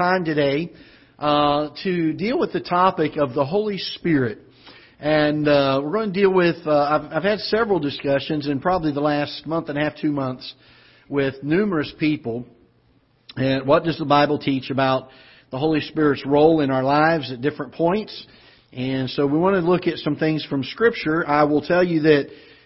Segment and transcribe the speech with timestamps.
[0.00, 0.72] time today
[1.18, 4.38] uh, to deal with the topic of the Holy Spirit.
[4.98, 8.92] And uh, we're going to deal with, uh, I've, I've had several discussions in probably
[8.92, 10.54] the last month and a half, two months,
[11.10, 12.46] with numerous people.
[13.36, 15.10] And what does the Bible teach about
[15.50, 18.26] the Holy Spirit's role in our lives at different points?
[18.72, 21.28] And so we want to look at some things from Scripture.
[21.28, 22.00] I will tell you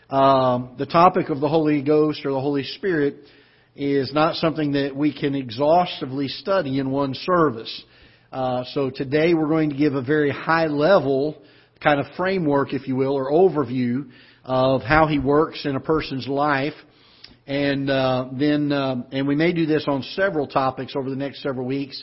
[0.08, 3.16] that um, the topic of the Holy Ghost or the Holy Spirit
[3.76, 7.82] is not something that we can exhaustively study in one service.
[8.30, 11.42] Uh, so today we're going to give a very high level
[11.82, 14.08] kind of framework, if you will, or overview
[14.44, 16.74] of how he works in a person's life.
[17.46, 21.42] And uh, then, uh, and we may do this on several topics over the next
[21.42, 22.02] several weeks.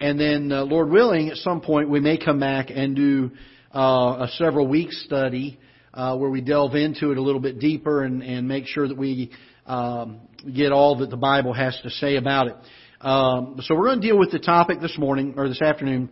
[0.00, 3.30] And then, uh, Lord willing, at some point we may come back and do
[3.74, 5.58] uh, a several week study
[5.94, 8.96] uh, where we delve into it a little bit deeper and, and make sure that
[8.96, 9.30] we
[9.68, 10.20] um,
[10.54, 12.56] get all that the Bible has to say about it.
[13.00, 16.10] Um, so we're going to deal with the topic this morning or this afternoon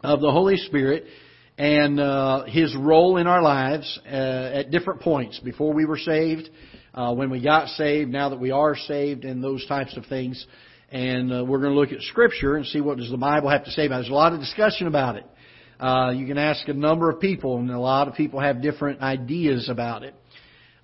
[0.00, 1.04] of the Holy Spirit
[1.58, 6.48] and uh, His role in our lives uh, at different points before we were saved,
[6.94, 10.46] uh, when we got saved, now that we are saved, and those types of things
[10.90, 13.64] and uh, we're going to look at Scripture and see what does the Bible have
[13.64, 14.02] to say about it.
[14.04, 15.26] There's a lot of discussion about it.
[15.78, 19.00] Uh, you can ask a number of people, and a lot of people have different
[19.00, 20.14] ideas about it.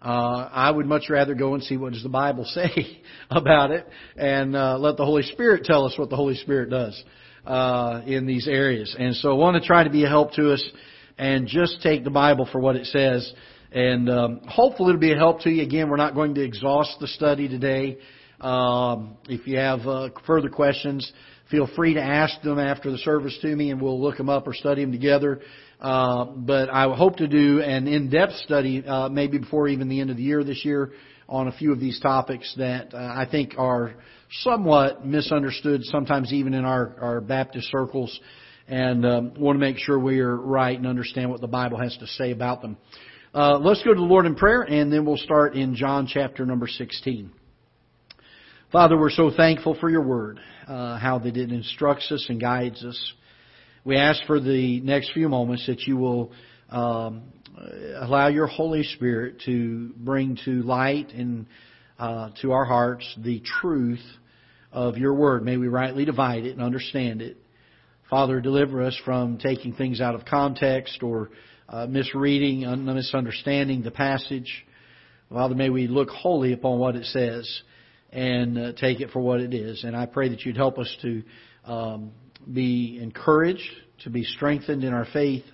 [0.04, 3.88] Uh, I would much rather go and see what does the Bible say about it,
[4.16, 7.02] and uh, let the Holy Spirit tell us what the Holy Spirit does
[7.46, 8.94] uh, in these areas.
[8.98, 10.62] And so, I want to try to be a help to us,
[11.16, 13.32] and just take the Bible for what it says.
[13.72, 15.62] And um, hopefully, it'll be a help to you.
[15.62, 17.96] Again, we're not going to exhaust the study today.
[18.42, 21.10] Um, if you have uh, further questions,
[21.50, 24.46] feel free to ask them after the service to me, and we'll look them up
[24.46, 25.40] or study them together.
[25.80, 30.10] Uh, but I hope to do an in-depth study, uh, maybe before even the end
[30.10, 30.92] of the year this year,
[31.28, 33.94] on a few of these topics that uh, I think are
[34.40, 38.18] somewhat misunderstood, sometimes even in our, our Baptist circles,
[38.66, 41.96] and um, want to make sure we are right and understand what the Bible has
[41.98, 42.76] to say about them.
[43.34, 46.46] Uh, let's go to the Lord in prayer, and then we'll start in John chapter
[46.46, 47.30] number 16.
[48.74, 52.84] Father, we're so thankful for your word, uh, how that it instructs us and guides
[52.84, 53.12] us.
[53.84, 56.32] We ask for the next few moments that you will
[56.70, 57.22] um,
[58.00, 61.46] allow your Holy Spirit to bring to light and
[62.00, 64.02] uh, to our hearts the truth
[64.72, 65.44] of your word.
[65.44, 67.36] May we rightly divide it and understand it.
[68.10, 71.30] Father, deliver us from taking things out of context or
[71.68, 74.66] uh, misreading, misunderstanding the passage.
[75.30, 77.62] Father, may we look wholly upon what it says
[78.14, 79.82] and uh, take it for what it is.
[79.84, 81.22] And I pray that you'd help us to
[81.64, 82.12] um,
[82.50, 83.68] be encouraged,
[84.04, 85.44] to be strengthened in our faith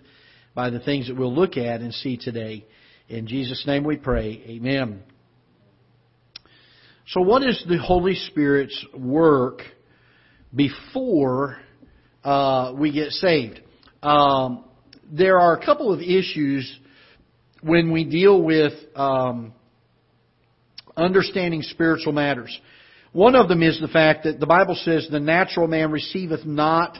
[0.54, 2.66] by the things that we'll look at and see today.
[3.08, 4.42] In Jesus' name we pray.
[4.46, 5.02] Amen.
[7.08, 9.62] So, what is the Holy Spirit's work
[10.54, 11.56] before
[12.22, 13.60] uh, we get saved?
[14.02, 14.64] Um,
[15.10, 16.78] there are a couple of issues
[17.62, 19.54] when we deal with um,
[21.00, 22.58] understanding spiritual matters.
[23.12, 26.96] One of them is the fact that the Bible says the natural man receiveth not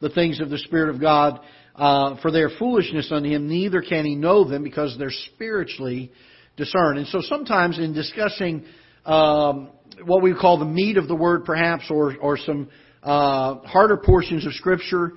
[0.00, 1.40] the things of the Spirit of God,
[1.74, 6.12] uh, for their foolishness unto him, neither can he know them because they're spiritually
[6.56, 6.98] discerned.
[6.98, 8.64] And so sometimes in discussing
[9.04, 9.70] um,
[10.04, 12.68] what we call the meat of the word, perhaps, or or some
[13.02, 15.12] uh, harder portions of Scripture,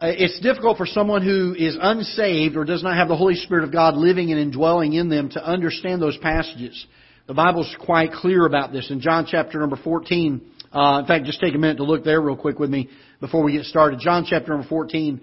[0.00, 3.64] uh, it's difficult for someone who is unsaved or does not have the Holy Spirit
[3.64, 6.86] of God living and indwelling in them to understand those passages.
[7.28, 8.90] The Bible's quite clear about this.
[8.90, 10.40] In John chapter number 14,
[10.72, 12.88] uh, in fact, just take a minute to look there real quick with me
[13.20, 14.00] before we get started.
[14.00, 15.20] John chapter number 14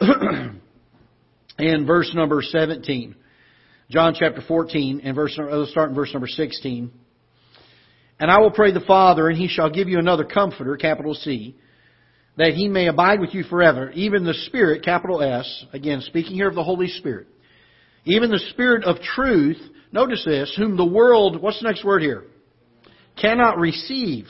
[1.58, 3.16] and verse number 17.
[3.90, 6.92] John chapter 14 and verse, let's start in verse number 16.
[8.20, 11.56] And I will pray the Father, and he shall give you another comforter, capital C,
[12.36, 16.48] that he may abide with you forever, even the Spirit, capital S, again, speaking here
[16.48, 17.26] of the Holy Spirit,
[18.04, 19.58] even the Spirit of truth,
[19.92, 22.24] Notice this, whom the world, what's the next word here?
[23.20, 24.26] Cannot receive,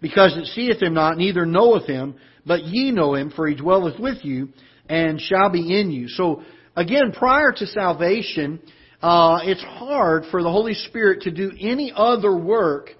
[0.00, 3.98] because it seeth him not, neither knoweth him, but ye know him, for he dwelleth
[3.98, 4.50] with you,
[4.88, 6.08] and shall be in you.
[6.08, 6.42] So,
[6.76, 8.60] again, prior to salvation,
[9.02, 12.90] uh, it's hard for the Holy Spirit to do any other work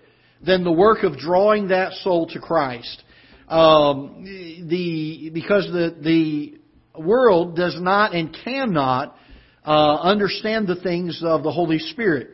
[0.45, 3.03] than the work of drawing that soul to Christ.
[3.49, 4.25] Um,
[4.69, 6.59] the because the the
[6.99, 9.17] world does not and cannot
[9.65, 12.31] uh, understand the things of the Holy Spirit.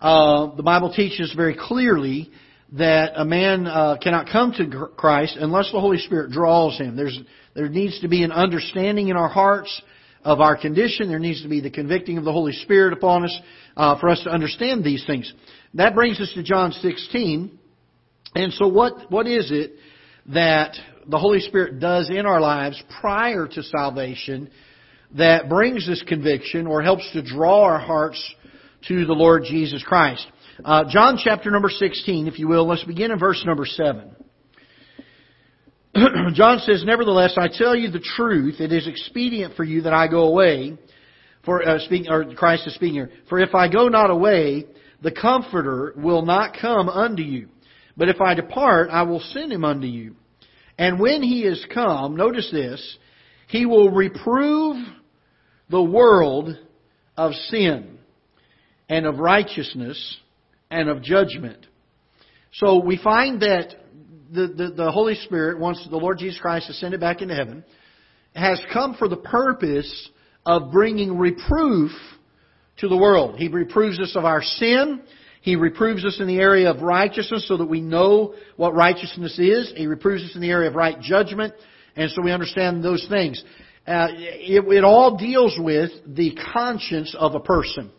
[0.00, 2.30] Uh, the Bible teaches very clearly
[2.72, 6.96] that a man uh, cannot come to Christ unless the Holy Spirit draws him.
[6.96, 7.18] There's,
[7.54, 9.82] there needs to be an understanding in our hearts
[10.22, 11.08] of our condition.
[11.08, 13.40] There needs to be the convicting of the Holy Spirit upon us
[13.76, 15.32] uh, for us to understand these things.
[15.74, 17.58] That brings us to John 16.
[18.34, 19.72] And so what, what is it
[20.26, 20.76] that
[21.06, 24.50] the Holy Spirit does in our lives prior to salvation
[25.16, 28.22] that brings this conviction or helps to draw our hearts
[28.88, 30.26] to the Lord Jesus Christ.
[30.64, 34.14] Uh, John chapter number 16, if you will, let's begin in verse number 7.
[36.34, 40.08] John says, Nevertheless, I tell you the truth, it is expedient for you that I
[40.08, 40.76] go away.
[41.44, 43.10] For uh, speaking, or Christ is speaking here.
[43.28, 44.66] For if I go not away,
[45.02, 47.48] the Comforter will not come unto you.
[47.96, 50.16] But if I depart, I will send him unto you.
[50.76, 52.98] And when he is come, notice this,
[53.48, 54.76] he will reprove
[55.70, 56.56] the world
[57.16, 57.98] of sin
[58.88, 60.16] and of righteousness
[60.70, 61.66] and of judgment.
[62.54, 63.74] So we find that
[64.30, 67.64] the, the, the, Holy Spirit, once the Lord Jesus Christ ascended back into heaven,
[68.34, 70.10] has come for the purpose
[70.44, 71.90] of bringing reproof
[72.78, 73.36] to the world.
[73.36, 75.02] He reproves us of our sin.
[75.40, 79.72] He reproves us in the area of righteousness so that we know what righteousness is.
[79.76, 81.54] He reproves us in the area of right judgment,
[81.96, 83.42] and so we understand those things.
[83.88, 87.90] Uh, it, it, all deals with the conscience of a person.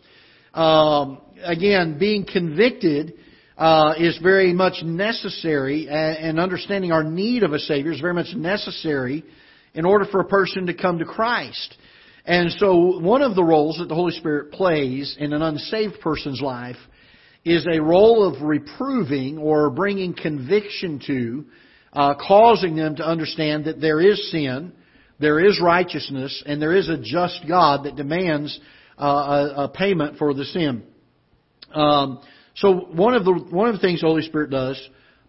[0.53, 3.15] Um, again, being convicted
[3.57, 8.36] uh, is very much necessary, and understanding our need of a Savior is very much
[8.36, 9.25] necessary
[9.74, 11.75] in order for a person to come to Christ.
[12.24, 16.39] And so, one of the roles that the Holy Spirit plays in an unsaved person's
[16.39, 16.77] life
[17.44, 21.45] is a role of reproving or bringing conviction to,
[21.94, 24.74] uh, causing them to understand that there is sin,
[25.19, 28.60] there is righteousness, and there is a just God that demands
[28.98, 30.83] uh, a, a, payment for the sin.
[31.74, 32.21] Um,
[32.56, 34.80] so one of the one of the things the Holy Spirit does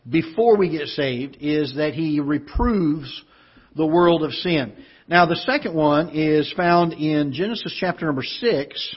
[0.08, 3.22] before we get saved is that He reproves
[3.76, 4.72] the world of sin.
[5.08, 8.96] Now the second one is found in Genesis chapter number six.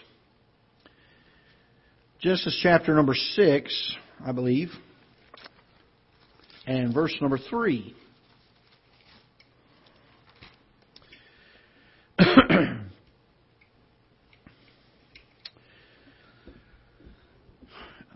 [2.23, 4.69] Genesis chapter number 6, I believe,
[6.65, 7.93] and verse number 3.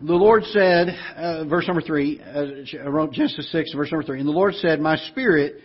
[0.00, 2.44] Lord said, uh, verse number 3, uh,
[3.12, 5.56] Genesis 6, verse number 3, and the Lord said, My spirit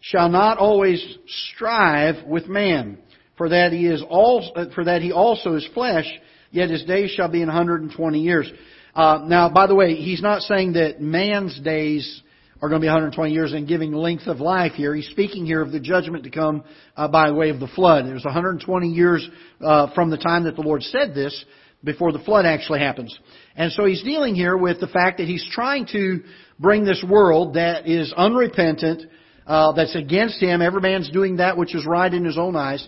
[0.00, 1.04] shall not always
[1.52, 2.98] strive with man,
[3.36, 6.06] for that he is all, for that he also is flesh,
[6.50, 8.50] yet his days shall be in 120 years.
[8.94, 12.22] Uh, now, by the way, he's not saying that man's days
[12.60, 14.94] are going to be 120 years and giving length of life here.
[14.94, 16.64] He's speaking here of the judgment to come
[16.96, 18.06] uh, by way of the flood.
[18.06, 19.28] It was 120 years
[19.60, 21.44] uh, from the time that the Lord said this
[21.84, 23.16] before the flood actually happens.
[23.54, 26.24] And so he's dealing here with the fact that he's trying to
[26.58, 29.04] bring this world that is unrepentant,
[29.46, 30.60] uh, that's against him.
[30.60, 32.86] Every man's doing that which is right in his own eyes.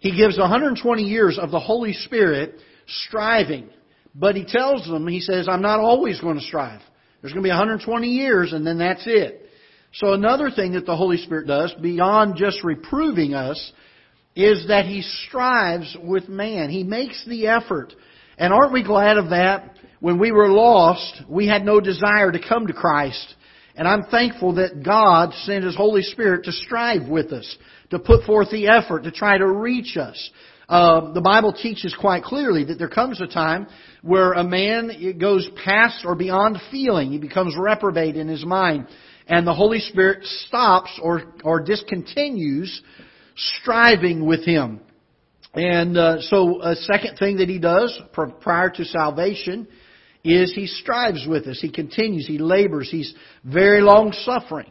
[0.00, 2.54] He gives 120 years of the Holy Spirit
[2.86, 3.68] striving.
[4.14, 6.80] But he tells them, he says, I'm not always going to strive.
[7.20, 9.48] There's going to be 120 years and then that's it.
[9.94, 13.72] So another thing that the Holy Spirit does, beyond just reproving us,
[14.36, 16.70] is that He strives with man.
[16.70, 17.94] He makes the effort.
[18.36, 19.76] And aren't we glad of that?
[20.00, 23.34] When we were lost, we had no desire to come to Christ.
[23.74, 27.56] And I'm thankful that God sent His Holy Spirit to strive with us,
[27.90, 30.30] to put forth the effort to try to reach us.
[30.68, 33.66] Uh, the Bible teaches quite clearly that there comes a time
[34.02, 37.10] where a man goes past or beyond feeling.
[37.10, 38.86] He becomes reprobate in his mind.
[39.26, 42.80] And the Holy Spirit stops or, or discontinues
[43.36, 44.80] striving with him.
[45.54, 49.66] And uh, so a second thing that he does prior to salvation
[50.22, 51.58] is he strives with us.
[51.60, 52.26] He continues.
[52.26, 52.90] He labors.
[52.90, 54.70] He's very long suffering.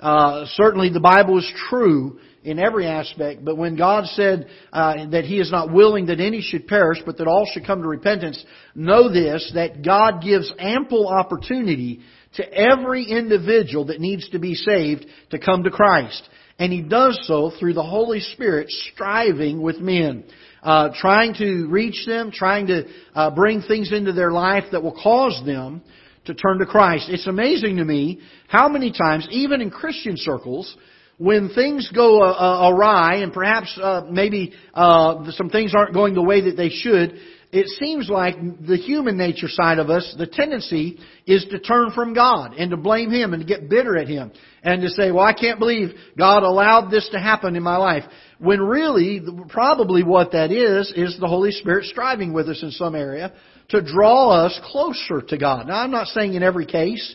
[0.00, 3.44] Uh, certainly the Bible is true in every aspect.
[3.44, 7.18] But when God said uh, that He is not willing that any should perish, but
[7.18, 8.42] that all should come to repentance,
[8.74, 12.00] know this, that God gives ample opportunity
[12.34, 16.22] to every individual that needs to be saved to come to Christ.
[16.58, 20.24] And He does so through the Holy Spirit striving with men.
[20.62, 22.84] Uh, trying to reach them, trying to
[23.14, 25.80] uh, bring things into their life that will cause them
[26.24, 27.08] to turn to Christ.
[27.08, 30.76] It's amazing to me how many times, even in Christian circles,
[31.18, 36.14] when things go uh, uh, awry and perhaps uh, maybe uh, some things aren't going
[36.14, 37.18] the way that they should,
[37.52, 38.34] it seems like
[38.66, 42.76] the human nature side of us, the tendency is to turn from God and to
[42.76, 44.32] blame Him and to get bitter at Him
[44.62, 48.02] and to say, well, I can't believe God allowed this to happen in my life.
[48.38, 52.94] When really, probably what that is, is the Holy Spirit striving with us in some
[52.94, 53.32] area
[53.70, 55.68] to draw us closer to God.
[55.68, 57.14] Now, I'm not saying in every case,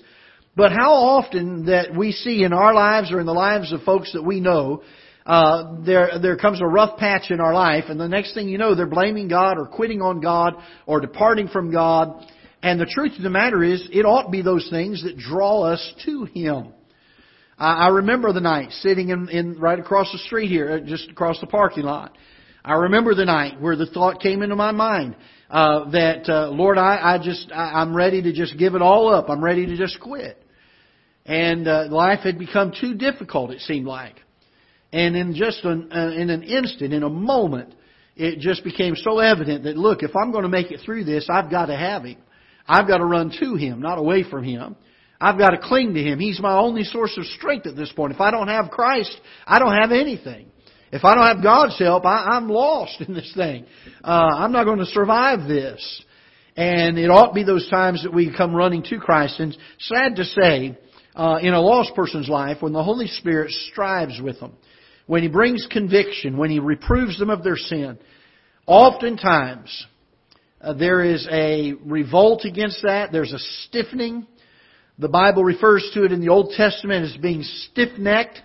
[0.56, 4.12] but how often that we see in our lives or in the lives of folks
[4.14, 4.84] that we know,
[5.26, 8.58] uh, there there comes a rough patch in our life, and the next thing you
[8.58, 10.56] know, they're blaming God or quitting on God
[10.86, 12.26] or departing from God.
[12.64, 15.64] And the truth of the matter is, it ought to be those things that draw
[15.64, 16.74] us to Him.
[17.58, 21.10] I, I remember the night sitting in, in right across the street here, uh, just
[21.10, 22.18] across the parking lot.
[22.64, 25.16] I remember the night where the thought came into my mind
[25.50, 29.14] uh, that uh, Lord, I, I just I, I'm ready to just give it all
[29.14, 29.30] up.
[29.30, 30.41] I'm ready to just quit.
[31.26, 33.52] And uh, life had become too difficult.
[33.52, 34.16] It seemed like,
[34.92, 37.74] and in just an, uh, in an instant, in a moment,
[38.16, 41.28] it just became so evident that look, if I'm going to make it through this,
[41.30, 42.18] I've got to have Him.
[42.68, 44.76] I've got to run to Him, not away from Him.
[45.20, 46.20] I've got to cling to Him.
[46.20, 48.14] He's my only source of strength at this point.
[48.14, 50.48] If I don't have Christ, I don't have anything.
[50.92, 53.66] If I don't have God's help, I, I'm lost in this thing.
[54.04, 56.04] Uh, I'm not going to survive this.
[56.58, 59.40] And it ought to be those times that we come running to Christ.
[59.40, 60.78] And sad to say,
[61.16, 64.54] uh, in a lost person's life, when the Holy Spirit strives with them,
[65.08, 67.98] when He brings conviction, when He reproves them of their sin,
[68.66, 69.88] oftentimes
[70.62, 73.12] uh, there is a revolt against that.
[73.12, 74.28] There's a stiffening.
[75.00, 78.40] The Bible refers to it in the Old Testament as being stiff-necked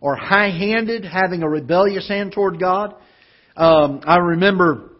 [0.00, 2.94] or high-handed, having a rebellious hand toward God.
[3.56, 4.90] Um, I remember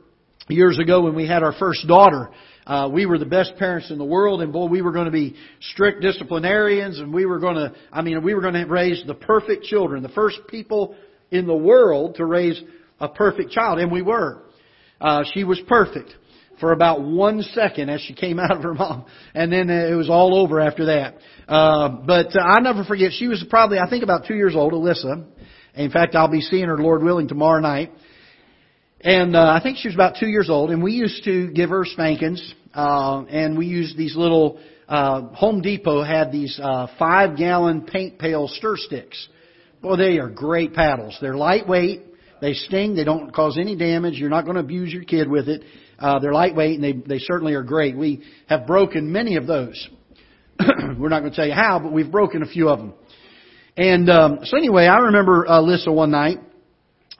[0.48, 2.30] years ago when we had our first daughter,
[2.66, 5.12] uh, we were the best parents in the world, and boy, we were going to
[5.12, 5.34] be
[5.72, 9.14] strict disciplinarians, and we were going to, I mean, we were going to raise the
[9.14, 10.96] perfect children, the first people
[11.30, 12.60] in the world to raise
[13.00, 14.42] a perfect child, and we were.
[15.00, 16.14] Uh, she was perfect
[16.60, 19.04] for about one second as she came out of her mom,
[19.34, 21.16] and then it was all over after that.
[21.46, 23.12] Uh, but uh, I'll never forget.
[23.12, 25.26] She was probably, I think, about two years old, Alyssa.
[25.74, 27.92] In fact, I'll be seeing her, Lord willing, tomorrow night.
[29.04, 31.68] And uh, I think she was about two years old, and we used to give
[31.68, 34.58] her spankings, uh, and we used these little.
[34.88, 39.28] Uh, Home Depot had these uh, five-gallon paint pail stir sticks.
[39.82, 41.18] Boy, they are great paddles.
[41.20, 42.00] They're lightweight.
[42.40, 42.94] They sting.
[42.94, 44.14] They don't cause any damage.
[44.14, 45.62] You're not going to abuse your kid with it.
[45.98, 47.96] Uh, they're lightweight and they, they certainly are great.
[47.96, 49.88] We have broken many of those.
[50.98, 52.94] We're not going to tell you how, but we've broken a few of them.
[53.76, 56.38] And um, so anyway, I remember uh, Lissa one night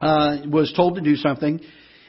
[0.05, 1.61] uh, was told to do something,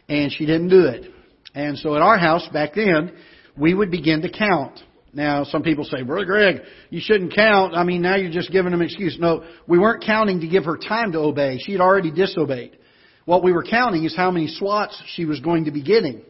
[0.09, 1.11] and she didn't do it.
[1.53, 3.13] And so at our house back then,
[3.57, 4.81] we would begin to count.
[5.13, 6.57] Now, some people say, Brother Greg,
[6.89, 7.73] you shouldn't count.
[7.73, 9.17] I mean, now you're just giving them an excuse.
[9.17, 11.57] No, we weren't counting to give her time to obey.
[11.57, 12.77] She had already disobeyed.
[13.23, 16.21] What we were counting is how many swats she was going to be getting.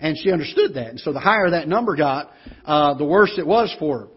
[0.00, 0.88] And she understood that.
[0.88, 2.32] And so the higher that number got,
[2.64, 4.08] uh, the worse it was for her.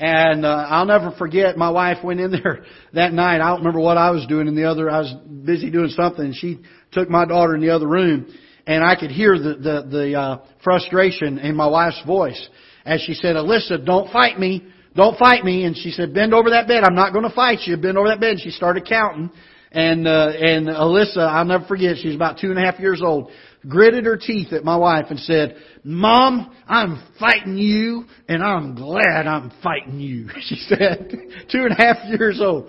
[0.00, 2.64] And uh, I'll never forget, my wife went in there
[2.94, 3.42] that night.
[3.42, 4.90] I don't remember what I was doing in the other.
[4.90, 5.14] I was
[5.44, 6.32] busy doing something.
[6.32, 8.26] She took my daughter in the other room,
[8.66, 12.48] and I could hear the the, the uh, frustration in my wife's voice
[12.86, 14.66] as she said, "Alyssa, don't fight me,
[14.96, 16.82] don't fight me." And she said, "Bend over that bed.
[16.82, 17.76] I'm not going to fight you.
[17.76, 19.30] Bend over that bed." And she started counting.
[19.70, 21.98] And uh, and Alyssa, I'll never forget.
[21.98, 23.30] She's about two and a half years old
[23.68, 29.26] gritted her teeth at my wife and said, Mom, I'm fighting you and I'm glad
[29.26, 30.28] I'm fighting you.
[30.40, 31.10] She said,
[31.50, 32.68] two and a half years old.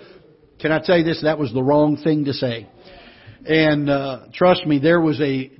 [0.59, 1.21] Can I tell you this?
[1.23, 2.69] That was the wrong thing to say.
[3.45, 5.51] And, uh, trust me, there was a,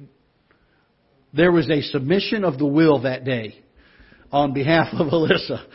[1.34, 3.56] there was a submission of the will that day
[4.32, 5.66] on behalf of Alyssa.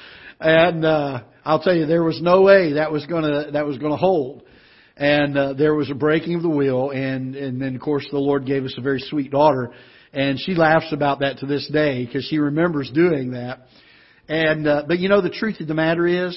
[0.40, 3.96] And, uh, I'll tell you, there was no way that was gonna, that was gonna
[3.96, 4.42] hold
[4.96, 8.18] and uh, there was a breaking of the will, and and then of course the
[8.18, 9.72] Lord gave us a very sweet daughter,
[10.16, 13.66] and she laughs about that to this day because she remembers doing that.
[14.28, 16.36] And uh, but you know the truth of the matter is,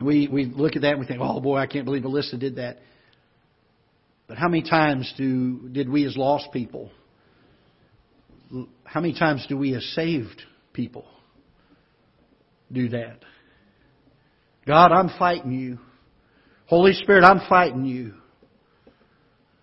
[0.00, 2.56] we we look at that and we think, oh boy, I can't believe Alyssa did
[2.56, 2.78] that.
[4.28, 6.92] But how many times do did we as lost people?
[8.84, 10.40] How many times do we as saved
[10.72, 11.04] people
[12.70, 13.18] do that?
[14.64, 15.78] God, I'm fighting you.
[16.66, 18.14] Holy Spirit, I'm fighting you.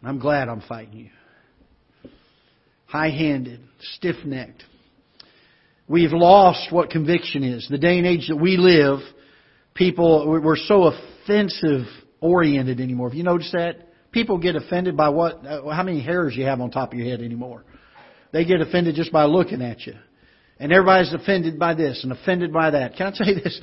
[0.03, 1.09] I'm glad I'm fighting you.
[2.87, 3.59] High handed,
[3.95, 4.63] stiff necked.
[5.87, 7.67] We've lost what conviction is.
[7.69, 8.99] The day and age that we live,
[9.73, 11.85] people, we're so offensive
[12.19, 13.09] oriented anymore.
[13.09, 13.87] Have you noticed that?
[14.11, 17.07] People get offended by what, uh, how many hairs you have on top of your
[17.07, 17.63] head anymore.
[18.31, 19.93] They get offended just by looking at you.
[20.59, 22.95] And everybody's offended by this and offended by that.
[22.95, 23.59] Can I tell you this?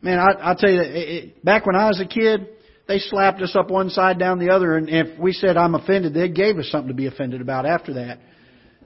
[0.00, 2.48] Man, I, I'll tell you, it, it, back when I was a kid,
[2.86, 6.14] they slapped us up one side down the other, and if we said I'm offended,
[6.14, 8.18] they gave us something to be offended about after that.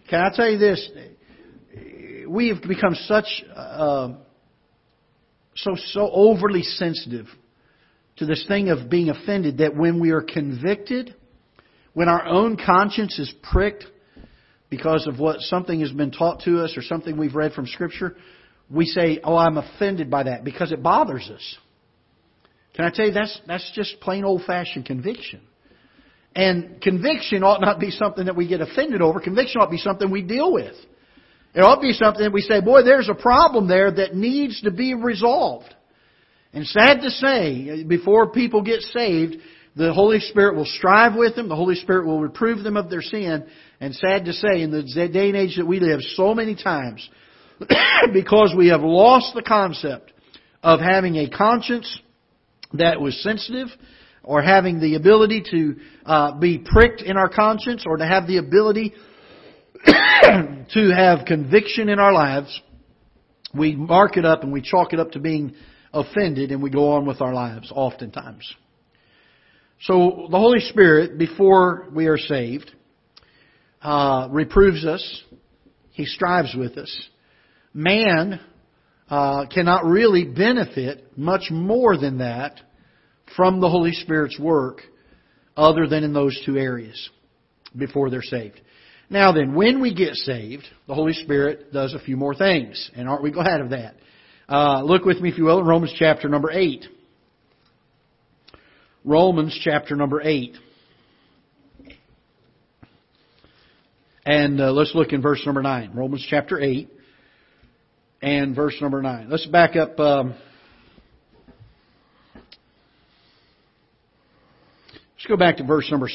[0.09, 0.91] Can I tell you this?
[2.29, 4.15] We have become such uh,
[5.55, 7.27] so so overly sensitive
[8.17, 11.15] to this thing of being offended that when we are convicted,
[11.95, 13.85] when our own conscience is pricked
[14.71, 18.17] because of what something has been taught to us or something we've read from Scripture,
[18.71, 21.59] we say, "Oh, I'm offended by that," because it bothers us.
[22.75, 25.41] Can I tell you that's that's just plain old fashioned conviction.
[26.35, 29.21] And conviction ought not be something that we get offended over.
[29.21, 30.75] Conviction ought to be something we deal with.
[31.55, 34.63] It ought to be something that we say, boy, there's a problem there that needs
[34.63, 35.75] to be resolved.
[36.55, 39.37] And sad to say, before people get saved,
[39.75, 43.01] the Holy Spirit will strive with them, the Holy Spirit will reprove them of their
[43.01, 43.47] sin,
[43.81, 47.09] and sad to say, in the day and age that we live, so many times,
[48.13, 50.13] because we have lost the concept
[50.63, 52.01] of having a conscience
[52.75, 53.69] that was sensitive,
[54.25, 55.77] or having the ability to
[56.07, 58.95] uh, be pricked in our conscience, or to have the ability
[59.85, 62.61] to have conviction in our lives,
[63.55, 65.55] we mark it up and we chalk it up to being
[65.93, 68.55] offended, and we go on with our lives oftentimes.
[69.83, 72.71] So the Holy Spirit, before we are saved,
[73.83, 75.23] uh, reproves us.
[75.91, 77.09] He strives with us.
[77.75, 78.41] Man
[79.11, 82.61] uh, cannot really benefit much more than that
[83.37, 84.81] from the Holy Spirit's work
[85.57, 87.11] other than in those two areas
[87.77, 88.61] before they're saved.
[89.11, 92.91] Now then, when we get saved, the Holy Spirit does a few more things.
[92.97, 93.95] And aren't we glad of that?
[94.49, 96.87] Uh, look with me, if you will, in Romans chapter number 8.
[99.05, 100.57] Romans chapter number 8.
[104.25, 105.93] And uh, let's look in verse number 9.
[105.95, 106.89] Romans chapter 8
[108.23, 109.29] and verse number 9.
[109.29, 109.99] Let's back up.
[109.99, 110.35] Um,
[115.23, 116.09] let's go back to verse number.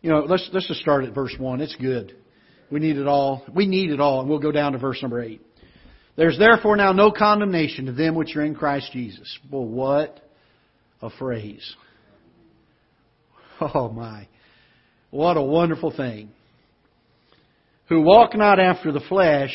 [0.00, 1.60] You know, let's let's just start at verse one.
[1.60, 2.16] It's good.
[2.70, 3.44] We need it all.
[3.54, 5.42] We need it all, and we'll go down to verse number eight.
[6.16, 9.38] There's therefore now no condemnation to them which are in Christ Jesus.
[9.50, 10.20] Well, what
[11.02, 11.76] a phrase!
[13.74, 14.26] Oh my.
[15.10, 16.30] What a wonderful thing.
[17.88, 19.54] Who walk not after the flesh,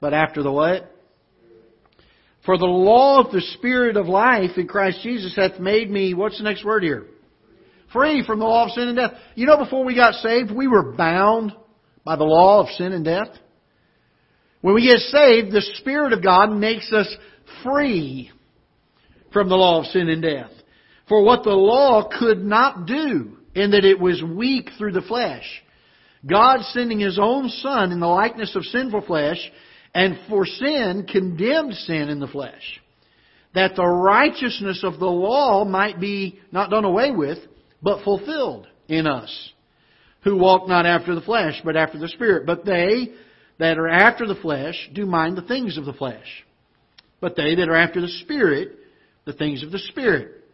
[0.00, 0.92] but after the what?
[2.46, 6.38] For the law of the Spirit of life in Christ Jesus hath made me, what's
[6.38, 7.06] the next word here?
[7.92, 9.12] Free from the law of sin and death.
[9.34, 11.52] You know, before we got saved, we were bound
[12.04, 13.28] by the law of sin and death.
[14.60, 17.12] When we get saved, the Spirit of God makes us
[17.64, 18.30] free
[19.32, 20.50] from the law of sin and death.
[21.08, 25.44] For what the law could not do, in that it was weak through the flesh.
[26.28, 29.38] God sending His own Son in the likeness of sinful flesh,
[29.96, 32.82] and for sin condemned sin in the flesh.
[33.54, 37.38] That the righteousness of the law might be not done away with,
[37.80, 39.52] but fulfilled in us,
[40.22, 42.44] who walk not after the flesh, but after the Spirit.
[42.44, 43.14] But they
[43.58, 46.44] that are after the flesh do mind the things of the flesh.
[47.18, 48.72] But they that are after the Spirit,
[49.24, 50.44] the things of the Spirit.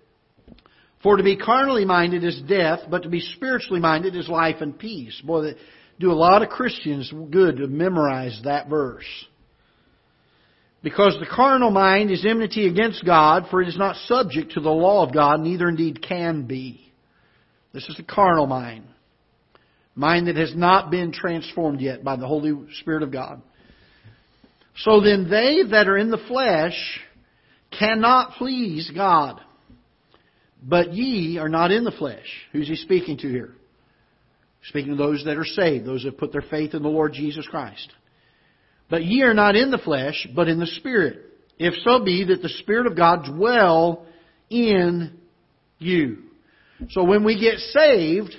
[1.03, 4.79] For to be carnally minded is death, but to be spiritually minded is life and
[4.79, 5.21] peace.
[5.27, 5.55] Boy,
[5.99, 9.05] do a lot of Christians good to memorize that verse.
[10.83, 14.71] Because the carnal mind is enmity against God, for it is not subject to the
[14.71, 16.93] law of God, neither indeed can be.
[17.73, 18.85] This is the carnal mind.
[19.95, 23.43] Mind that has not been transformed yet by the Holy Spirit of God.
[24.79, 27.01] So then they that are in the flesh
[27.79, 29.41] cannot please God.
[30.63, 32.27] But ye are not in the flesh.
[32.53, 33.55] Who's he speaking to here?
[34.65, 37.47] Speaking to those that are saved, those that put their faith in the Lord Jesus
[37.47, 37.93] Christ.
[38.93, 41.23] But ye are not in the flesh, but in the Spirit.
[41.59, 44.05] If so be that the Spirit of God dwell
[44.51, 45.19] in
[45.79, 46.25] you.
[46.91, 48.35] So when we get saved,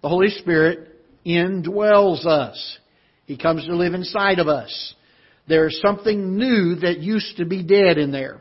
[0.00, 0.88] the Holy Spirit
[1.26, 2.78] indwells us.
[3.26, 4.94] He comes to live inside of us.
[5.48, 8.40] There's something new that used to be dead in there.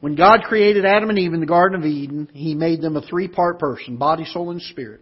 [0.00, 3.00] When God created Adam and Eve in the Garden of Eden, He made them a
[3.00, 5.00] three-part person, body, soul, and spirit.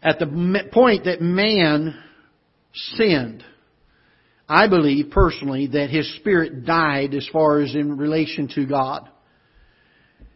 [0.00, 2.00] At the point that man
[2.74, 3.42] sinned,
[4.52, 9.08] I believe personally that his spirit died as far as in relation to God.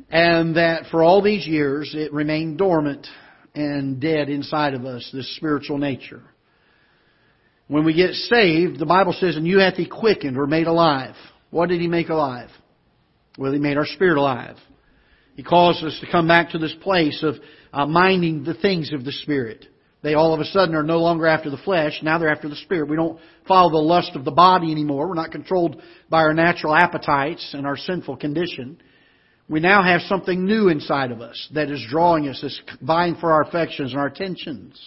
[0.08, 3.06] And that for all these years it remained dormant
[3.54, 6.22] and dead inside of us, this spiritual nature.
[7.68, 11.16] When we get saved, the Bible says, and you hath he quickened or made alive.
[11.50, 12.50] What did he make alive?
[13.38, 14.56] Well, He made our spirit alive.
[15.34, 17.34] He calls us to come back to this place of
[17.72, 19.66] uh, minding the things of the Spirit.
[20.06, 22.54] They all of a sudden are no longer after the flesh, now they're after the
[22.54, 22.88] Spirit.
[22.88, 25.08] We don't follow the lust of the body anymore.
[25.08, 28.80] We're not controlled by our natural appetites and our sinful condition.
[29.48, 33.32] We now have something new inside of us that is drawing us, is vying for
[33.32, 34.80] our affections and our attentions.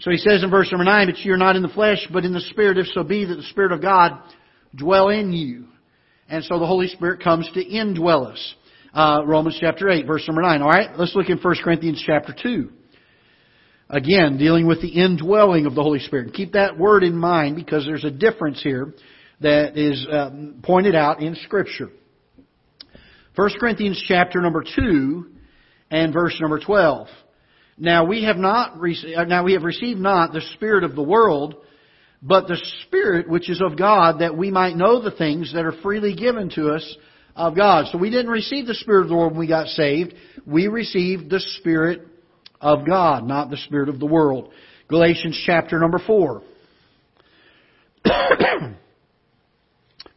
[0.00, 2.24] So he says in verse number 9, But you are not in the flesh, but
[2.24, 4.18] in the Spirit, if so be that the Spirit of God
[4.74, 5.66] dwell in you.
[6.26, 8.54] And so the Holy Spirit comes to indwell us.
[8.94, 10.62] Uh, Romans chapter 8, verse number 9.
[10.62, 12.70] Alright, let's look in 1 Corinthians chapter 2.
[13.92, 16.32] Again, dealing with the indwelling of the Holy Spirit.
[16.32, 18.94] Keep that word in mind because there's a difference here
[19.42, 21.90] that is um, pointed out in Scripture.
[23.36, 25.26] 1 Corinthians chapter number 2
[25.90, 27.06] and verse number 12.
[27.76, 31.56] Now we have not, uh, now we have received not the Spirit of the world,
[32.22, 35.82] but the Spirit which is of God, that we might know the things that are
[35.82, 36.96] freely given to us
[37.36, 37.88] of God.
[37.92, 40.14] So we didn't receive the Spirit of the world when we got saved.
[40.46, 42.06] We received the Spirit
[42.62, 44.50] of God, not the Spirit of the world.
[44.88, 46.42] Galatians chapter number 4.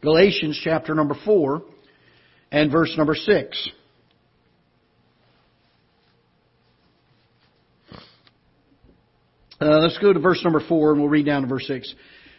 [0.00, 1.62] Galatians chapter number 4
[2.52, 3.70] and verse number 6.
[9.58, 11.94] Uh, let's go to verse number 4 and we'll read down to verse 6.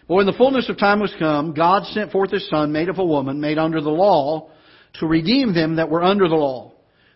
[0.08, 3.00] But when the fullness of time was come, God sent forth His Son, made of
[3.00, 4.50] a woman, made under the law,
[4.96, 6.72] to redeem them that were under the law,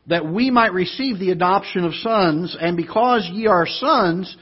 [0.07, 4.35] that we might receive the adoption of sons, and because ye are sons,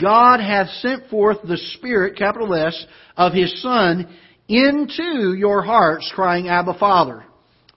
[0.00, 4.14] God hath sent forth the Spirit, capital S, of His Son
[4.48, 7.24] into your hearts, crying, Abba, Father.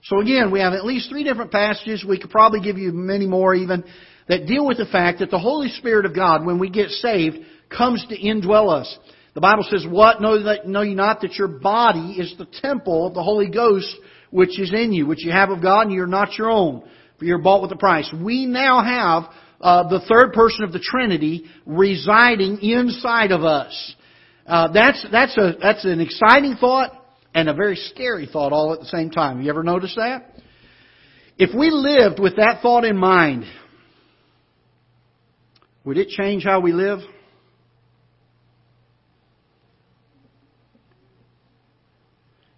[0.03, 2.03] So again, we have at least three different passages.
[2.07, 3.83] We could probably give you many more even
[4.27, 7.37] that deal with the fact that the Holy Spirit of God, when we get saved,
[7.69, 8.97] comes to indwell us.
[9.33, 10.21] The Bible says, What?
[10.21, 13.95] Know, that, know you not that your body is the temple of the Holy Ghost
[14.31, 16.83] which is in you, which you have of God, and you're not your own,
[17.21, 18.11] you're bought with a price.
[18.23, 19.31] We now have
[19.61, 23.95] uh, the third person of the Trinity residing inside of us.
[24.47, 26.91] Uh, that's that's a that's an exciting thought
[27.33, 29.41] and a very scary thought all at the same time.
[29.41, 30.35] You ever noticed that?
[31.37, 33.45] If we lived with that thought in mind,
[35.83, 36.99] would it change how we live?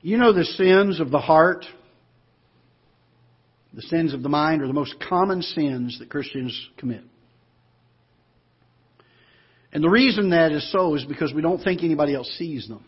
[0.01, 1.65] You know the sins of the heart,
[3.73, 7.03] the sins of the mind are the most common sins that Christians commit.
[9.71, 12.85] And the reason that is so is because we don't think anybody else sees them.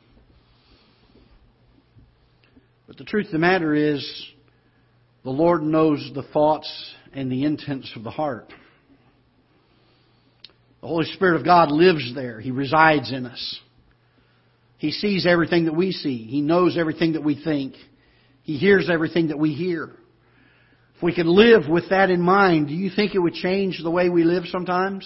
[2.87, 4.25] But the truth of the matter is,
[5.23, 6.69] the Lord knows the thoughts
[7.13, 8.53] and the intents of the heart.
[10.81, 12.39] The Holy Spirit of God lives there.
[12.39, 13.59] He resides in us.
[14.77, 16.27] He sees everything that we see.
[16.27, 17.73] He knows everything that we think.
[18.43, 19.89] He hears everything that we hear.
[21.05, 24.09] We could live with that in mind, do you think it would change the way
[24.09, 25.05] we live sometimes?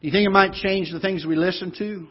[0.00, 2.06] Do you think it might change the things we listen to?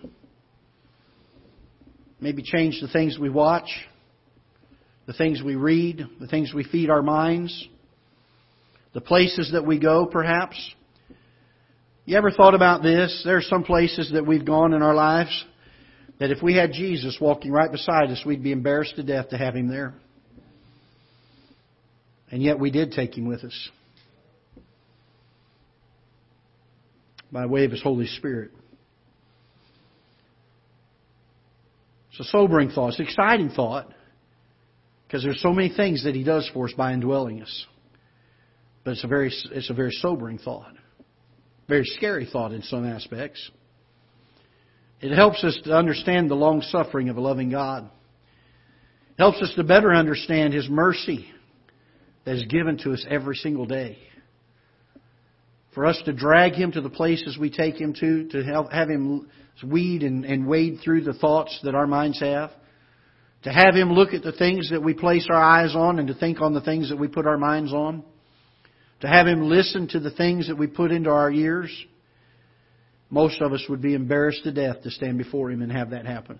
[2.21, 3.67] Maybe change the things we watch,
[5.07, 7.67] the things we read, the things we feed our minds,
[8.93, 10.55] the places that we go, perhaps?
[12.05, 13.23] You ever thought about this?
[13.25, 15.45] There are some places that we've gone in our lives
[16.19, 19.37] that if we had Jesus walking right beside us, we'd be embarrassed to death to
[19.39, 19.95] have him there.
[22.33, 23.69] And yet we did take him with us
[27.31, 28.49] by way of his Holy Spirit.
[32.09, 32.87] It's a sobering thought.
[32.89, 33.87] It's an exciting thought
[35.05, 37.67] because there's so many things that he does for us by indwelling us.
[38.83, 40.73] But it's a very, it's a very sobering thought.
[41.69, 43.51] Very scary thought in some aspects.
[45.01, 47.83] It helps us to understand the long suffering of a loving God.
[49.11, 51.29] It helps us to better understand His mercy
[52.25, 53.97] that is given to us every single day.
[55.73, 58.89] For us to drag Him to the places we take Him to, to help, have
[58.89, 59.27] Him
[59.65, 62.51] weed and, and wade through the thoughts that our minds have.
[63.43, 66.13] To have Him look at the things that we place our eyes on and to
[66.13, 68.03] think on the things that we put our minds on
[69.03, 71.69] to have him listen to the things that we put into our ears,
[73.09, 76.05] most of us would be embarrassed to death to stand before him and have that
[76.05, 76.39] happen.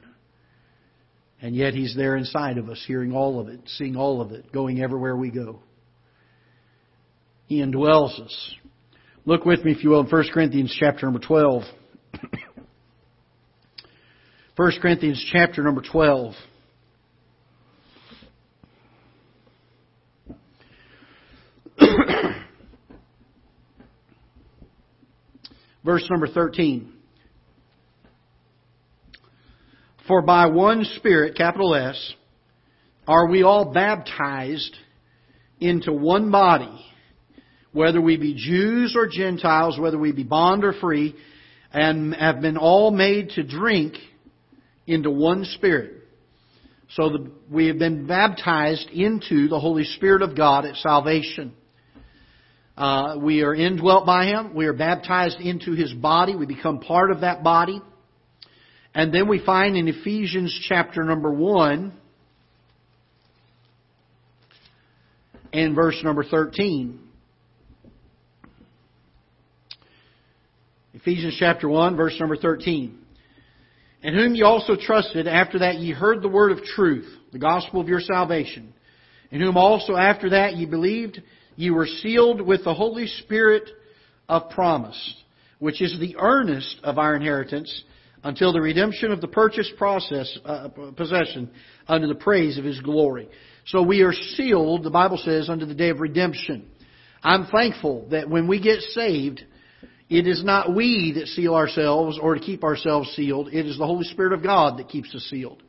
[1.41, 4.49] And yet he's there inside of us, hearing all of it, seeing all of it,
[4.53, 5.59] going everywhere we go.
[7.53, 8.55] He indwells us.
[9.25, 11.61] Look with me, if you will, in 1 Corinthians chapter number 12.
[14.55, 16.33] 1 Corinthians chapter number 12.
[25.85, 26.91] Verse number 13.
[30.07, 32.15] For by one Spirit, capital S,
[33.07, 34.75] are we all baptized
[35.59, 36.83] into one body,
[37.73, 41.15] whether we be Jews or Gentiles, whether we be bond or free,
[41.71, 43.95] and have been all made to drink
[44.85, 46.03] into one Spirit.
[46.91, 51.53] So the, we have been baptized into the Holy Spirit of God at salvation.
[52.77, 54.53] Uh, we are indwelt by Him.
[54.53, 56.35] We are baptized into His body.
[56.35, 57.81] We become part of that body.
[58.93, 61.93] And then we find in Ephesians chapter number 1
[65.51, 66.99] and verse number 13.
[71.03, 72.97] Ephesians chapter 1, verse number 13.
[74.01, 77.79] In whom ye also trusted, after that ye heard the word of truth, the gospel
[77.79, 78.73] of your salvation.
[79.29, 81.21] In whom also after that ye believed,
[81.55, 83.69] Ye were sealed with the Holy Spirit
[84.27, 85.15] of promise,
[85.59, 87.83] which is the earnest of our inheritance
[88.23, 91.49] until the redemption of the purchased process, uh, possession
[91.87, 93.27] under the praise of His glory.
[93.67, 96.65] So we are sealed, the Bible says, under the day of redemption.
[97.21, 99.43] I'm thankful that when we get saved,
[100.13, 103.47] it is not we that seal ourselves or to keep ourselves sealed.
[103.51, 105.63] It is the Holy Spirit of God that keeps us sealed.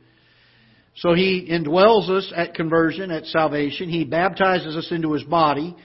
[0.97, 3.89] So He indwells us at conversion, at salvation.
[3.89, 5.75] He baptizes us into His body,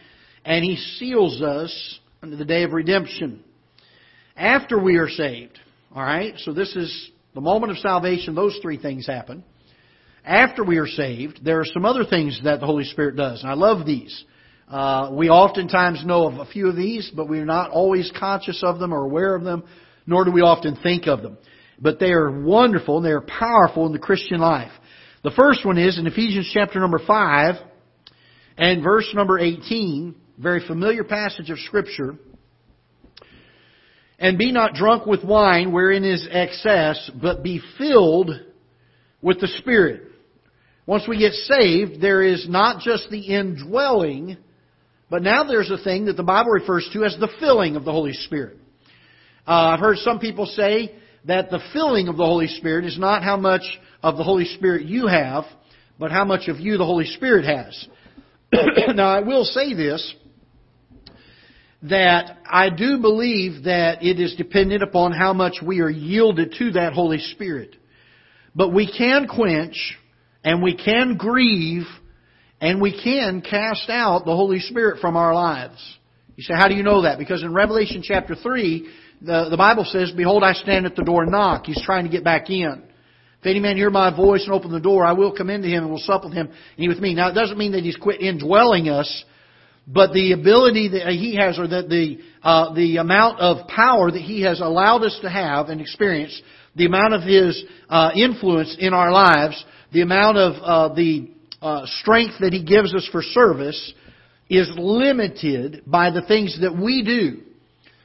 [0.45, 3.43] and He seals us under the day of redemption.
[4.37, 5.59] After we are saved,
[5.91, 9.43] alright, so this is the moment of salvation, those three things happen.
[10.23, 13.51] After we are saved, there are some other things that the Holy Spirit does, and
[13.51, 14.25] I love these.
[14.71, 18.79] Uh, we oftentimes know of a few of these, but we're not always conscious of
[18.79, 19.65] them or aware of them,
[20.07, 21.37] nor do we often think of them.
[21.81, 24.71] But they are wonderful and they are powerful in the Christian life.
[25.25, 27.57] The first one is in Ephesians chapter number 5
[28.57, 32.15] and verse number 18, very familiar passage of Scripture.
[34.21, 38.31] And be not drunk with wine wherein is excess, but be filled
[39.21, 40.03] with the Spirit.
[40.87, 44.37] Once we get saved, there is not just the indwelling
[45.11, 47.93] but now there's a thing that the Bible refers to as the filling of the
[47.93, 48.57] Holy Spirit.
[49.47, 50.95] Uh, I've heard some people say
[51.27, 53.63] that the filling of the Holy Spirit is not how much
[54.03, 55.45] of the Holy Spirit you have,
[55.99, 57.87] but how much of you the Holy Spirit has.
[58.95, 60.15] now, I will say this
[61.83, 66.73] that I do believe that it is dependent upon how much we are yielded to
[66.73, 67.75] that Holy Spirit.
[68.55, 69.97] But we can quench
[70.45, 71.87] and we can grieve
[72.61, 75.79] and we can cast out the Holy Spirit from our lives.
[76.37, 77.19] You say, how do you know that?
[77.19, 78.89] Because in Revelation chapter 3,
[79.23, 81.67] the, the Bible says, Behold, I stand at the door and knock.
[81.67, 82.83] He's trying to get back in.
[83.41, 85.85] If any man hear my voice and open the door, I will come into him
[85.85, 87.15] and will sup with him and he with me.
[87.15, 89.25] Now, it doesn't mean that he's quit indwelling us,
[89.87, 94.21] but the ability that he has, or that the, uh, the amount of power that
[94.21, 96.41] he has allowed us to have and experience,
[96.77, 101.31] the amount of his uh, influence in our lives, the amount of uh, the
[101.63, 103.95] uh, strength that He gives us for service
[104.49, 107.43] is limited by the things that we do.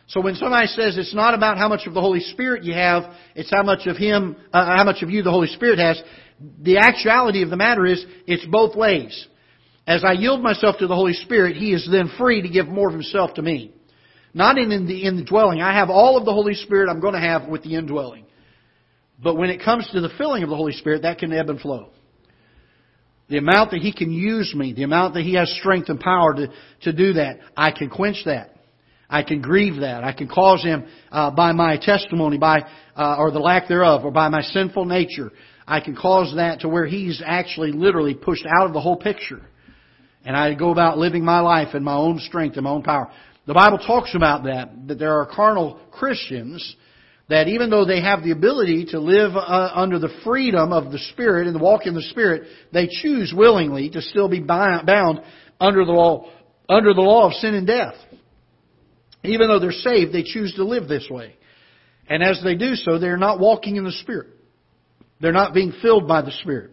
[0.08, 3.12] So when somebody says it's not about how much of the Holy Spirit you have,
[3.34, 6.02] it's how much of Him, uh, how much of you the Holy Spirit has,
[6.62, 9.28] the actuality of the matter is it's both ways.
[9.88, 12.88] As I yield myself to the Holy Spirit, He is then free to give more
[12.89, 13.74] of Himself to me.
[14.34, 15.62] Not in, in the in the dwelling.
[15.62, 18.26] I have all of the Holy Spirit I'm going to have with the indwelling.
[19.24, 21.60] But when it comes to the filling of the Holy Spirit, that can ebb and
[21.60, 21.91] flow.
[23.30, 26.34] The amount that He can use me, the amount that He has strength and power
[26.36, 26.48] to,
[26.82, 28.52] to do that, I can quench that.
[29.10, 30.04] I can grieve that.
[30.04, 34.12] I can cause Him uh, by my testimony, by uh, or the lack thereof, or
[34.12, 35.32] by my sinful nature.
[35.68, 39.42] I can cause that to where He's actually literally pushed out of the whole picture.
[40.24, 43.12] And I go about living my life in my own strength and my own power.
[43.46, 46.76] The Bible talks about that, that there are carnal Christians
[47.28, 51.00] that even though they have the ability to live uh, under the freedom of the
[51.00, 55.22] Spirit and walk in the Spirit, they choose willingly to still be bound
[55.60, 56.30] under the law,
[56.70, 57.96] under the law of sin and death.
[59.24, 61.36] Even though they're saved, they choose to live this way.
[62.08, 64.28] And as they do so, they're not walking in the Spirit.
[65.20, 66.72] They're not being filled by the Spirit.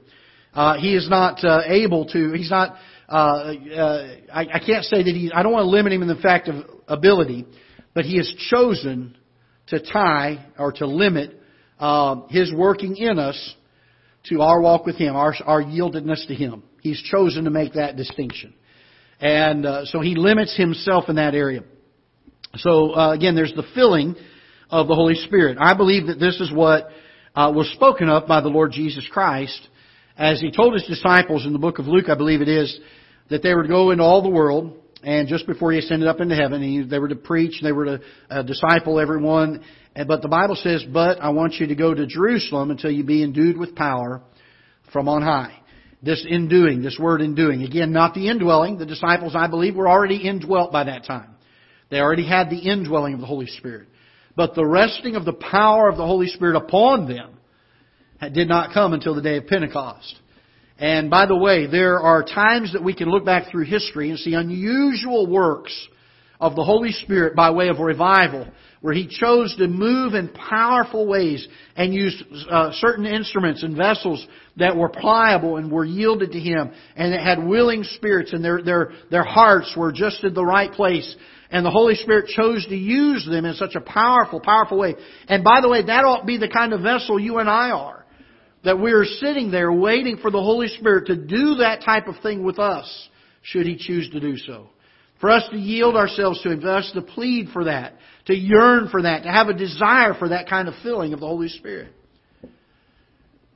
[0.52, 2.76] Uh, he is not uh, able to, he's not,
[3.08, 6.08] uh, uh I, I can't say that he, I don't want to limit him in
[6.08, 7.46] the fact of ability,
[7.94, 9.16] but he has chosen
[9.68, 11.38] to tie or to limit
[11.78, 13.54] uh, His working in us
[14.24, 16.62] to our walk with Him, our, our yieldedness to Him.
[16.80, 18.54] He's chosen to make that distinction.
[19.20, 21.62] And uh, so He limits Himself in that area.
[22.56, 24.14] So uh, again, there's the filling
[24.70, 25.58] of the Holy Spirit.
[25.60, 26.88] I believe that this is what
[27.34, 29.68] uh, was spoken of by the Lord Jesus Christ
[30.16, 32.78] as He told His disciples in the book of Luke, I believe it is,
[33.30, 36.20] that they were to go into all the world and just before he ascended up
[36.20, 39.64] into heaven, he, they were to preach, they were to uh, disciple everyone.
[39.94, 43.02] And, but the Bible says, but I want you to go to Jerusalem until you
[43.02, 44.22] be endued with power
[44.92, 45.58] from on high.
[46.02, 47.62] This enduing, this word enduing.
[47.62, 48.78] Again, not the indwelling.
[48.78, 51.34] The disciples, I believe, were already indwelt by that time.
[51.90, 53.88] They already had the indwelling of the Holy Spirit.
[54.34, 57.34] But the resting of the power of the Holy Spirit upon them
[58.32, 60.16] did not come until the day of Pentecost.
[60.82, 64.18] And by the way, there are times that we can look back through history and
[64.18, 65.72] see unusual works
[66.40, 68.48] of the Holy Spirit by way of revival,
[68.80, 74.26] where He chose to move in powerful ways and use uh, certain instruments and vessels
[74.56, 78.60] that were pliable and were yielded to Him, and that had willing spirits, and their
[78.60, 81.14] their their hearts were just in the right place.
[81.48, 84.96] And the Holy Spirit chose to use them in such a powerful, powerful way.
[85.28, 87.70] And by the way, that ought to be the kind of vessel you and I
[87.70, 88.01] are
[88.64, 92.14] that we are sitting there waiting for the Holy Spirit to do that type of
[92.22, 93.08] thing with us,
[93.42, 94.68] should He choose to do so.
[95.20, 97.94] For us to yield ourselves to Him, for us to plead for that,
[98.26, 101.26] to yearn for that, to have a desire for that kind of filling of the
[101.26, 101.92] Holy Spirit.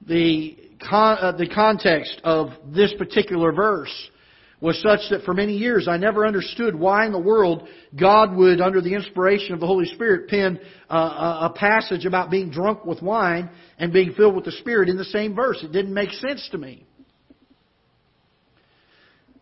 [0.06, 0.56] The,
[0.88, 4.10] con- uh, the context of this particular verse
[4.60, 8.60] was such that for many years I never understood why in the world God would,
[8.60, 13.02] under the inspiration of the Holy Spirit, pen uh, a passage about being drunk with
[13.02, 15.62] wine and being filled with the Spirit in the same verse.
[15.62, 16.86] It didn't make sense to me.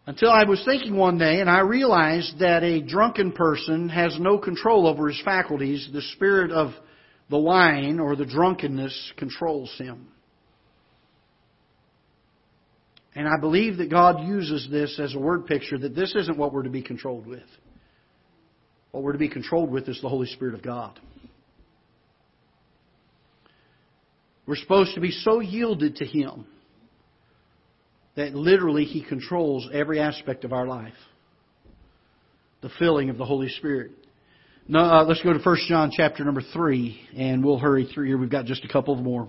[0.06, 4.36] Until I was thinking one day and I realized that a drunken person has no
[4.36, 5.88] control over his faculties.
[5.92, 6.72] The spirit of
[7.30, 10.08] the wine or the drunkenness controls him.
[13.14, 16.52] And I believe that God uses this as a word picture that this isn't what
[16.52, 17.44] we're to be controlled with.
[18.90, 20.98] What we're to be controlled with is the Holy Spirit of God.
[24.46, 26.46] We're supposed to be so yielded to Him
[28.16, 30.92] that literally He controls every aspect of our life.
[32.62, 33.92] The filling of the Holy Spirit.
[34.66, 38.16] Now, uh, let's go to 1 John chapter number 3, and we'll hurry through here.
[38.16, 39.28] We've got just a couple more.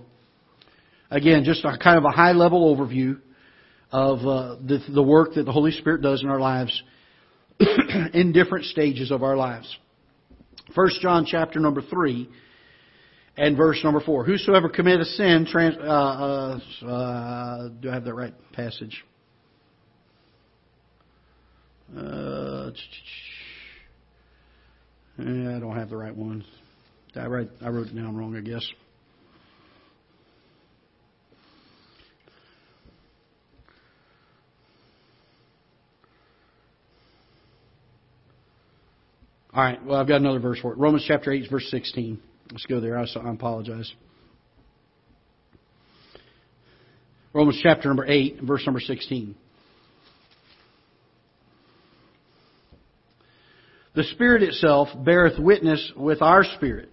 [1.10, 3.20] Again, just a kind of a high level overview
[3.92, 6.82] of uh, the, the work that the Holy Spirit does in our lives
[8.12, 9.76] in different stages of our lives.
[10.74, 12.28] 1 John chapter number 3
[13.36, 14.24] and verse number 4.
[14.24, 19.04] Whosoever committeth sin, trans, uh, uh, uh, do I have that right passage?
[21.96, 22.70] Uh,
[25.18, 26.44] I don't have the right one.
[27.14, 28.66] I, write, I wrote it down wrong, I guess.
[39.56, 40.78] All right, well, I've got another verse for it.
[40.78, 42.20] Romans chapter 8, verse 16.
[42.52, 42.98] Let's go there.
[42.98, 43.90] I apologize.
[47.32, 49.34] Romans chapter number 8, verse number 16.
[53.94, 56.90] The Spirit itself beareth witness with our spirit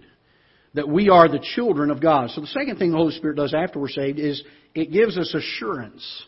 [0.74, 2.30] that we are the children of God.
[2.30, 4.42] So the second thing the Holy Spirit does after we're saved is
[4.74, 6.24] it gives us assurance.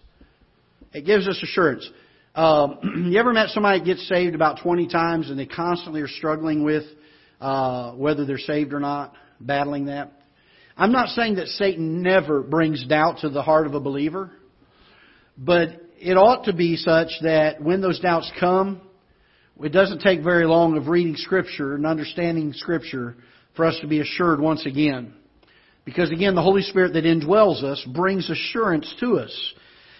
[0.94, 1.90] It gives us assurance.
[2.36, 6.08] Um, you ever met somebody that gets saved about 20 times and they constantly are
[6.08, 6.84] struggling with
[7.40, 10.12] uh, whether they're saved or not, battling that?
[10.78, 14.32] I'm not saying that Satan never brings doubt to the heart of a believer,
[15.38, 18.82] but it ought to be such that when those doubts come,
[19.64, 23.16] it doesn't take very long of reading Scripture and understanding Scripture
[23.56, 25.14] for us to be assured once again.
[25.86, 29.54] Because again, the Holy Spirit that indwells us brings assurance to us.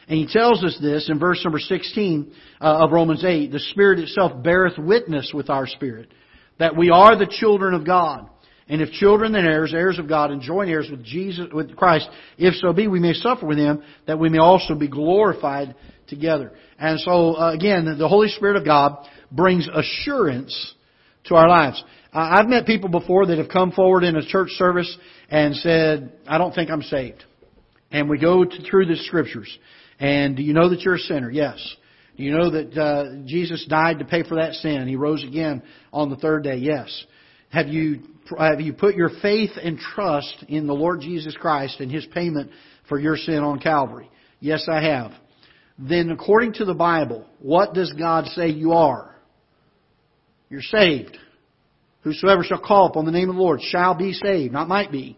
[0.08, 3.52] And he tells us this in verse number 16 uh, of Romans 8.
[3.52, 6.12] The Spirit itself beareth witness with our spirit
[6.60, 8.30] that we are the children of God.
[8.68, 12.10] And if children, then heirs, heirs of God, and joint heirs with Jesus, with Christ,
[12.38, 15.76] if so be we may suffer with Him, that we may also be glorified
[16.08, 16.52] together.
[16.80, 20.74] And so, uh, again, the Holy Spirit of God brings assurance
[21.26, 21.84] to our lives.
[22.12, 24.98] I've met people before that have come forward in a church service
[25.30, 27.24] and said, I don't think I'm saved.
[27.92, 29.60] And we go to, through the scriptures.
[30.00, 31.30] And do you know that you're a sinner?
[31.30, 31.58] Yes.
[32.18, 34.88] Do you know that uh, Jesus died to pay for that sin?
[34.88, 36.58] He rose again on the third day?
[36.58, 37.06] Yes.
[37.50, 38.02] Have you
[38.38, 42.52] have you put your faith and trust in the Lord Jesus Christ and His payment
[42.90, 44.10] for your sin on Calvary?
[44.40, 45.12] Yes, I have.
[45.78, 49.16] Then, according to the Bible, what does God say you are?
[50.50, 51.18] You're saved.
[52.02, 55.18] Whosoever shall call upon the name of the Lord shall be saved, not might be.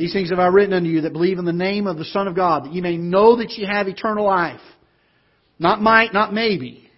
[0.00, 2.26] These things have I written unto you that believe in the name of the Son
[2.26, 4.62] of God, that you may know that you have eternal life.
[5.58, 6.90] Not might, not maybe.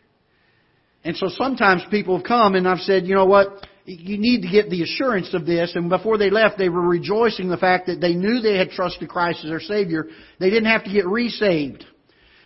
[1.02, 3.66] And so sometimes people have come and I've said, you know what?
[3.86, 5.72] You need to get the assurance of this.
[5.74, 9.08] And before they left, they were rejoicing the fact that they knew they had trusted
[9.08, 10.06] Christ as their Savior.
[10.38, 11.84] They didn't have to get resaved.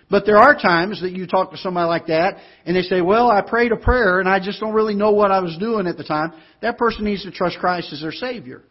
[0.09, 3.31] But there are times that you talk to somebody like that and they say, well,
[3.31, 5.99] I prayed a prayer and I just don't really know what I was doing at
[5.99, 6.33] the time.
[6.63, 8.63] That person needs to trust Christ as their Savior.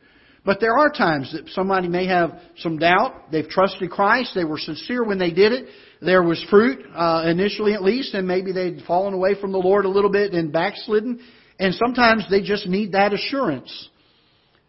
[0.45, 3.31] But there are times that somebody may have some doubt.
[3.31, 4.33] They've trusted Christ.
[4.35, 5.69] They were sincere when they did it.
[6.01, 9.85] There was fruit, uh, initially at least, and maybe they'd fallen away from the Lord
[9.85, 11.19] a little bit and backslidden.
[11.57, 13.89] And sometimes they just need that assurance.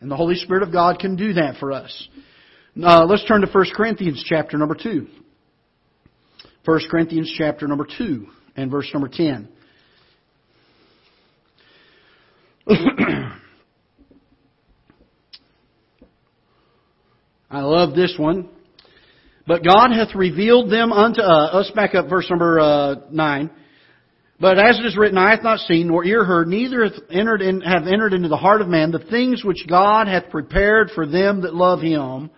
[0.01, 2.09] And the Holy Spirit of God can do that for us.
[2.83, 5.07] Uh, let's turn to 1 Corinthians chapter number 2.
[6.65, 8.27] 1 Corinthians chapter number 2
[8.57, 9.49] and verse number 10.
[17.51, 18.49] I love this one.
[19.47, 21.51] But God hath revealed them unto us.
[21.55, 23.51] Let's back up verse number uh, 9.
[24.39, 27.41] But as it is written, eye hath not seen, nor ear heard, neither hath entered
[27.41, 31.07] in, have entered into the heart of man the things which God hath prepared for
[31.07, 32.31] them that love Him.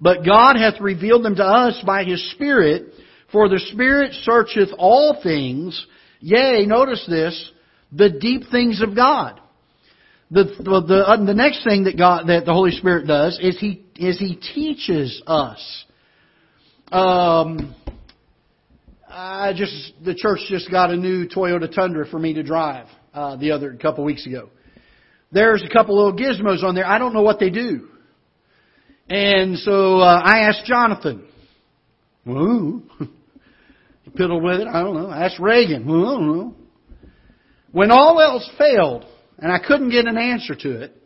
[0.00, 2.94] But God hath revealed them to us by His Spirit,
[3.30, 5.86] for the Spirit searcheth all things,
[6.20, 7.50] yea, notice this,
[7.92, 9.40] the deep things of God.
[10.30, 13.58] The, the, the, uh, the next thing that God, that the Holy Spirit does is
[13.58, 15.84] He, is He teaches us.
[16.90, 17.74] Um,
[19.08, 23.36] I just, the church just got a new Toyota Tundra for me to drive, uh,
[23.36, 24.50] the other, couple weeks ago.
[25.30, 26.86] There's a couple little gizmos on there.
[26.86, 27.88] I don't know what they do.
[29.08, 31.26] And so, uh, I asked Jonathan.
[32.24, 32.82] Woo.
[34.04, 34.68] He piddled with it.
[34.68, 35.08] I don't know.
[35.08, 35.86] I asked Reagan.
[35.86, 36.54] Well, I don't know.
[37.72, 39.06] When all else failed,
[39.38, 41.02] and I couldn't get an answer to it,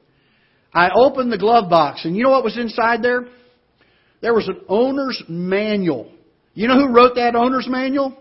[0.73, 3.27] I opened the glove box, and you know what was inside there?
[4.21, 6.13] There was an owner's manual.
[6.55, 8.17] You know who wrote that owner's manual?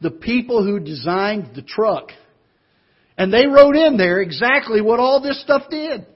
[0.00, 2.10] The people who designed the truck.
[3.16, 6.06] And they wrote in there exactly what all this stuff did.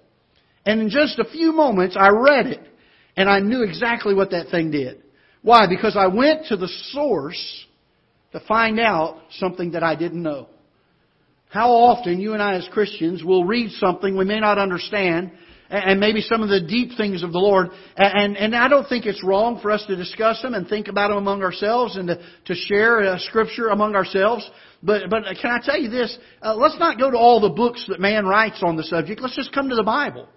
[0.65, 2.67] And in just a few moments, I read it,
[3.17, 5.03] and I knew exactly what that thing did.
[5.43, 5.67] Why?
[5.69, 7.67] Because I went to the source
[8.33, 10.49] to find out something that I didn't know.
[11.49, 15.31] How often you and I as Christians will read something we may not understand,
[15.69, 19.05] and maybe some of the deep things of the Lord, and, and I don't think
[19.05, 22.21] it's wrong for us to discuss them and think about them among ourselves and to,
[22.47, 24.49] to share scripture among ourselves.
[24.83, 26.17] But, but can I tell you this?
[26.41, 29.21] Uh, let's not go to all the books that man writes on the subject.
[29.21, 30.29] Let's just come to the Bible.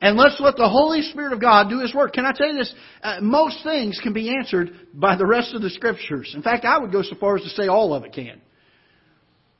[0.00, 2.12] And let's let the Holy Spirit of God do His work.
[2.12, 2.74] Can I tell you this?
[3.02, 6.32] Uh, most things can be answered by the rest of the Scriptures.
[6.34, 8.40] In fact, I would go so far as to say all of it can.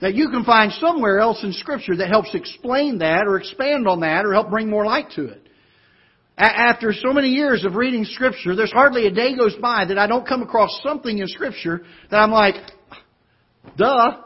[0.00, 4.00] That you can find somewhere else in Scripture that helps explain that or expand on
[4.00, 5.48] that or help bring more light to it.
[6.38, 10.06] After so many years of reading Scripture, there's hardly a day goes by that I
[10.06, 12.56] don't come across something in Scripture that I'm like,
[13.78, 14.22] duh.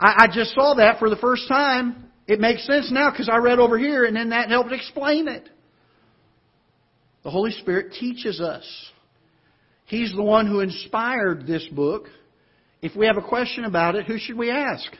[0.00, 2.10] I, just saw that for the first time.
[2.26, 5.48] It makes sense now because I read over here and then that helped explain it.
[7.22, 8.64] The Holy Spirit teaches us.
[9.84, 12.06] He's the one who inspired this book.
[12.82, 14.92] If we have a question about it, who should we ask?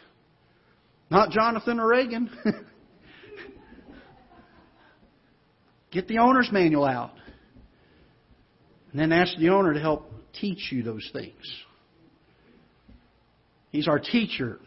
[1.11, 2.31] Not Jonathan or Reagan.
[5.91, 7.11] Get the owner's manual out.
[8.93, 10.11] And then ask the owner to help
[10.41, 11.35] teach you those things.
[13.71, 14.59] He's our teacher.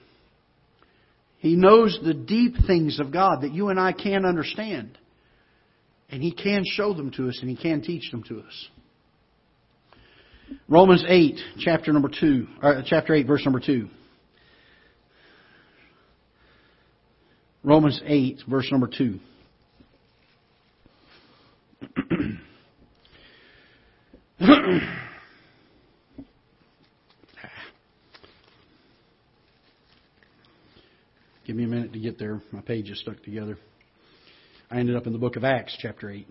[1.38, 4.98] He knows the deep things of God that you and I can't understand.
[6.10, 8.68] And He can show them to us and He can teach them to us.
[10.68, 13.88] Romans 8, chapter number 2, or chapter 8, verse number 2.
[17.64, 19.20] Romans 8, verse number 2.
[31.46, 32.42] Give me a minute to get there.
[32.52, 33.60] My page is stuck together.
[34.72, 36.28] I ended up in the book of Acts, chapter 8.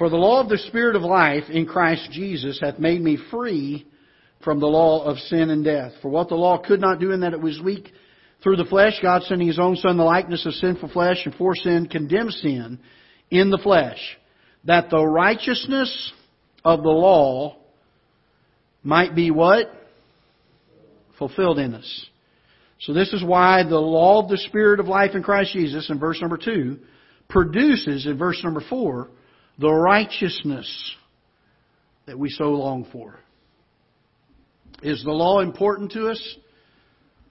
[0.00, 3.86] For the law of the Spirit of life in Christ Jesus hath made me free
[4.42, 5.92] from the law of sin and death.
[6.00, 7.92] For what the law could not do in that it was weak
[8.42, 11.54] through the flesh, God sending His own Son, the likeness of sinful flesh, and for
[11.54, 12.78] sin, condemned sin
[13.30, 13.98] in the flesh,
[14.64, 16.14] that the righteousness
[16.64, 17.58] of the law
[18.82, 19.66] might be what?
[21.18, 22.06] Fulfilled in us.
[22.80, 25.98] So this is why the law of the Spirit of life in Christ Jesus in
[25.98, 26.78] verse number 2
[27.28, 29.10] produces in verse number 4
[29.60, 30.96] the righteousness
[32.06, 33.20] that we so long for.
[34.82, 36.36] Is the law important to us?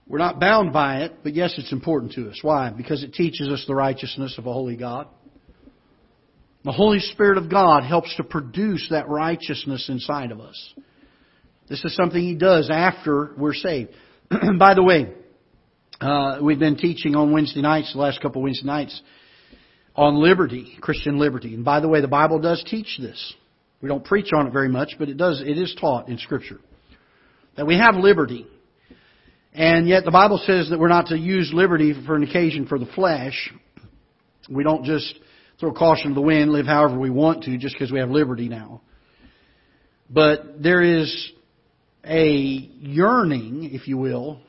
[0.07, 2.39] We're not bound by it, but yes, it's important to us.
[2.41, 2.69] Why?
[2.69, 5.07] Because it teaches us the righteousness of a holy God.
[6.63, 10.73] The Holy Spirit of God helps to produce that righteousness inside of us.
[11.67, 13.91] This is something He does after we're saved.
[14.59, 15.13] by the way,
[16.01, 19.01] uh, we've been teaching on Wednesday nights, the last couple of Wednesday nights,
[19.99, 21.53] on liberty, Christian liberty.
[21.53, 23.33] And by the way, the Bible does teach this.
[23.81, 26.57] We don't preach on it very much, but it does, it is taught in Scripture.
[27.57, 28.47] That we have liberty.
[29.53, 32.79] And yet the Bible says that we're not to use liberty for an occasion for
[32.79, 33.51] the flesh.
[34.49, 35.19] We don't just
[35.59, 38.47] throw caution to the wind, live however we want to just because we have liberty
[38.47, 38.79] now.
[40.09, 41.29] But there is
[42.05, 44.39] a yearning, if you will,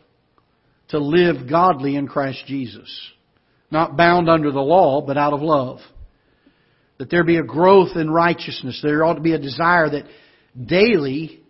[0.91, 2.89] to live godly in Christ Jesus
[3.71, 5.79] not bound under the law, but out of love.
[6.99, 8.81] That there be a growth in righteousness.
[8.83, 10.05] There ought to be a desire that
[10.67, 11.41] daily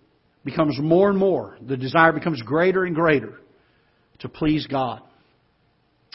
[0.45, 1.57] becomes more and more.
[1.61, 3.41] The desire becomes greater and greater
[4.21, 5.03] to please God.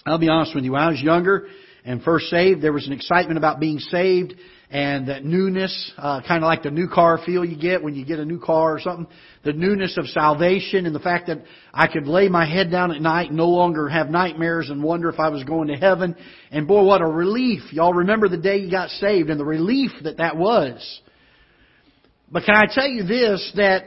[0.06, 0.74] I'll be honest with you.
[0.74, 1.48] When I was younger
[1.86, 4.34] and first saved, there was an excitement about being saved
[4.72, 8.04] and that newness, uh, kind of like the new car feel you get when you
[8.04, 9.06] get a new car or something.
[9.44, 13.02] The newness of salvation and the fact that I could lay my head down at
[13.02, 16.16] night and no longer have nightmares and wonder if I was going to heaven.
[16.50, 17.72] And boy, what a relief.
[17.72, 21.02] Y'all remember the day you got saved and the relief that that was.
[22.32, 23.84] But can I tell you this, that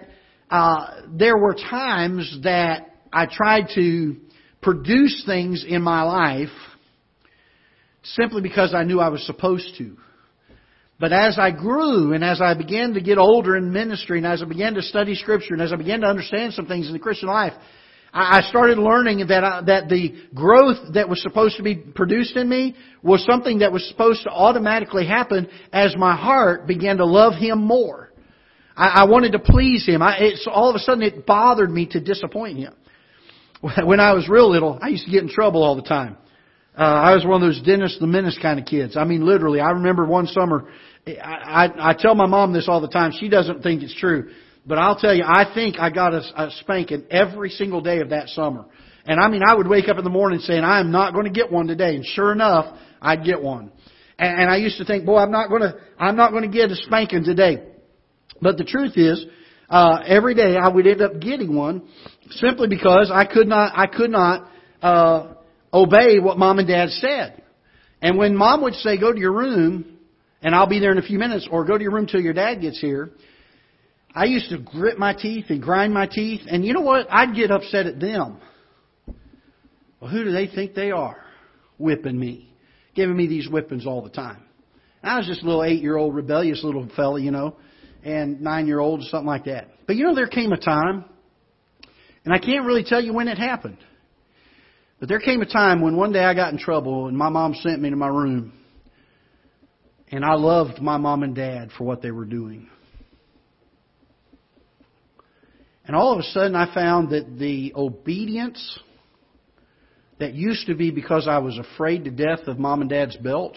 [0.48, 4.16] uh, there were times that I tried to
[4.62, 6.48] produce things in my life
[8.14, 9.96] simply because I knew I was supposed to.
[11.00, 14.42] But as I grew and as I began to get older in ministry and as
[14.42, 16.98] I began to study Scripture and as I began to understand some things in the
[16.98, 17.52] Christian life,
[18.12, 22.48] I started learning that I, that the growth that was supposed to be produced in
[22.48, 27.34] me was something that was supposed to automatically happen as my heart began to love
[27.34, 28.10] Him more.
[28.74, 30.00] I, I wanted to please Him.
[30.00, 32.74] I, it's, all of a sudden, it bothered me to disappoint Him.
[33.84, 36.16] When I was real little, I used to get in trouble all the time.
[36.78, 38.96] Uh, I was one of those Dennis the Menace kind of kids.
[38.96, 40.68] I mean, literally, I remember one summer.
[41.08, 41.10] I,
[41.66, 43.12] I, I tell my mom this all the time.
[43.18, 44.30] She doesn't think it's true.
[44.64, 48.10] But I'll tell you, I think I got a, a spanking every single day of
[48.10, 48.66] that summer.
[49.06, 51.24] And I mean, I would wake up in the morning saying, I am not going
[51.24, 51.96] to get one today.
[51.96, 53.72] And sure enough, I'd get one.
[54.16, 56.56] And, and I used to think, boy, I'm not going to, I'm not going to
[56.56, 57.66] get a spanking today.
[58.40, 59.24] But the truth is,
[59.68, 61.88] uh, every day I would end up getting one
[62.30, 64.48] simply because I could not, I could not,
[64.80, 65.34] uh,
[65.72, 67.42] obey what mom and dad said.
[68.00, 69.98] And when mom would say, go to your room,
[70.42, 72.32] and I'll be there in a few minutes, or go to your room till your
[72.32, 73.10] dad gets here,
[74.14, 77.06] I used to grit my teeth and grind my teeth, and you know what?
[77.10, 78.40] I'd get upset at them.
[80.00, 81.22] Well, who do they think they are?
[81.78, 82.52] Whipping me.
[82.94, 84.42] Giving me these whippings all the time.
[85.02, 87.56] And I was just a little eight year old rebellious little fella, you know,
[88.04, 89.68] and nine year old, something like that.
[89.86, 91.04] But you know, there came a time,
[92.24, 93.78] and I can't really tell you when it happened.
[95.00, 97.54] But there came a time when one day I got in trouble and my mom
[97.54, 98.52] sent me to my room.
[100.10, 102.68] And I loved my mom and dad for what they were doing.
[105.84, 108.78] And all of a sudden, I found that the obedience
[110.18, 113.56] that used to be because I was afraid to death of mom and dad's belt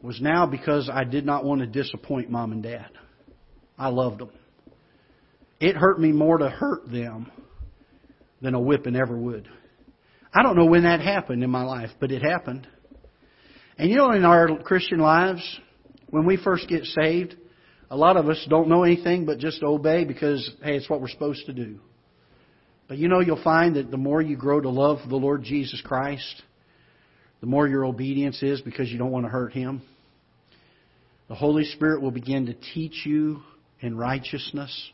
[0.00, 2.88] was now because I did not want to disappoint mom and dad.
[3.78, 4.30] I loved them.
[5.58, 7.30] It hurt me more to hurt them
[8.40, 9.48] than a whipping ever would.
[10.32, 12.66] I don't know when that happened in my life, but it happened.
[13.76, 15.42] And you know, in our Christian lives,
[16.10, 17.36] when we first get saved,
[17.90, 21.08] a lot of us don't know anything but just obey because, hey, it's what we're
[21.08, 21.80] supposed to do.
[22.88, 25.80] But you know, you'll find that the more you grow to love the Lord Jesus
[25.84, 26.42] Christ,
[27.40, 29.82] the more your obedience is because you don't want to hurt Him.
[31.28, 33.42] The Holy Spirit will begin to teach you
[33.80, 34.90] in righteousness.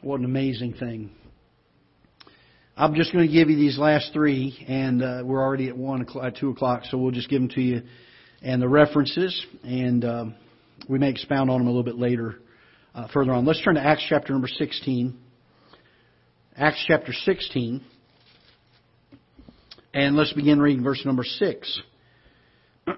[0.00, 1.10] What an amazing thing.
[2.76, 6.02] I'm just going to give you these last three, and uh, we're already at one
[6.02, 7.82] o'clock, two o'clock, so we'll just give them to you
[8.40, 9.44] and the references.
[9.64, 10.36] And um,
[10.88, 12.36] we may expound on them a little bit later,
[12.94, 13.44] uh, further on.
[13.44, 15.18] Let's turn to Acts chapter number 16.
[16.56, 17.84] Acts chapter 16.
[19.94, 21.80] And let's begin reading verse number 6.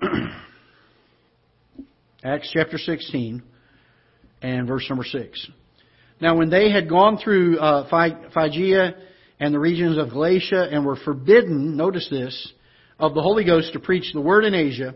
[2.23, 3.43] Acts chapter 16
[4.43, 5.51] and verse number 6.
[6.21, 7.89] Now, when they had gone through uh,
[8.33, 8.95] Phrygia
[9.39, 12.53] and the regions of Galatia and were forbidden, notice this,
[12.99, 14.95] of the Holy Ghost to preach the word in Asia,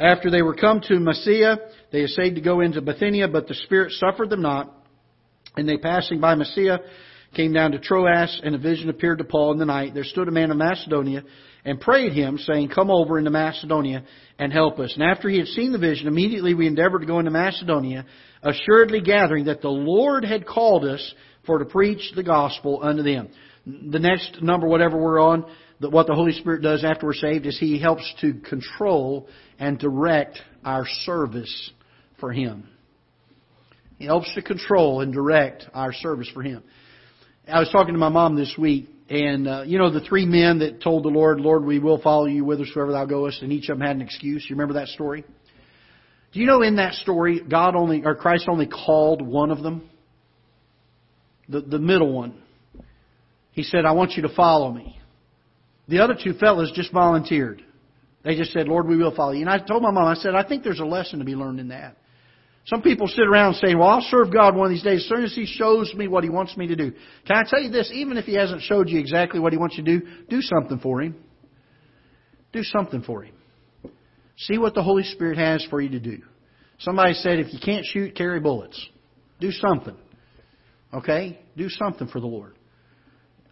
[0.00, 1.58] after they were come to Mysia,
[1.92, 4.74] they essayed to go into Bithynia, but the Spirit suffered them not.
[5.56, 6.80] And they passing by Mysia
[7.34, 9.94] came down to Troas, and a vision appeared to Paul in the night.
[9.94, 11.22] There stood a man of Macedonia
[11.64, 14.04] and prayed him, saying, Come over into Macedonia
[14.38, 14.92] and help us.
[14.94, 18.04] And after he had seen the vision, immediately we endeavored to go into Macedonia,
[18.44, 21.14] assuredly gathering that the Lord had called us
[21.46, 23.28] for to preach the gospel unto them.
[23.66, 25.46] The next number, whatever we're on,
[25.80, 29.28] that what the Holy Spirit does after we're saved is He helps to control
[29.58, 31.70] and direct our service
[32.20, 32.68] for Him.
[33.98, 36.62] He helps to control and direct our service for Him.
[37.50, 40.60] I was talking to my mom this week, and uh, you know the three men
[40.60, 43.78] that told the Lord, "Lord, we will follow you whithersoever Thou goest," and each of
[43.78, 44.46] them had an excuse.
[44.48, 45.24] You remember that story?
[46.34, 49.88] Do you know in that story, God only or Christ only called one of them,
[51.48, 52.34] the the middle one.
[53.52, 54.98] He said, "I want you to follow me."
[55.88, 57.62] The other two fellows just volunteered.
[58.24, 59.42] They just said, Lord, we will follow you.
[59.42, 61.60] And I told my mom, I said, I think there's a lesson to be learned
[61.60, 61.96] in that.
[62.66, 65.22] Some people sit around saying, well, I'll serve God one of these days as soon
[65.22, 66.92] as He shows me what He wants me to do.
[67.26, 67.90] Can I tell you this?
[67.92, 70.78] Even if He hasn't showed you exactly what He wants you to do, do something
[70.78, 71.14] for Him.
[72.54, 73.34] Do something for Him.
[74.36, 76.22] See what the Holy Spirit has for you to do.
[76.78, 78.88] Somebody said, if you can't shoot, carry bullets.
[79.40, 79.96] Do something.
[80.92, 81.38] Okay?
[81.56, 82.56] Do something for the Lord.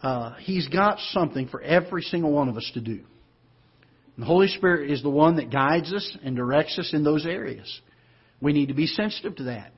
[0.03, 3.01] Uh, he's got something for every single one of us to do.
[4.19, 7.81] The Holy Spirit is the one that guides us and directs us in those areas.
[8.41, 9.73] We need to be sensitive to that.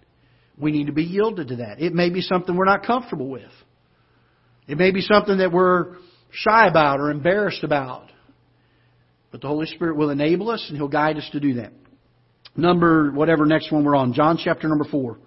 [0.59, 1.81] We need to be yielded to that.
[1.81, 3.51] It may be something we're not comfortable with.
[4.67, 5.97] It may be something that we're
[6.31, 8.11] shy about or embarrassed about.
[9.35, 11.73] But the Holy Spirit will enable us and He'll guide us to do that.
[12.57, 15.19] Number, whatever next one we're on, John chapter number 4.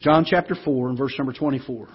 [0.00, 1.86] John chapter 4 and verse number 24.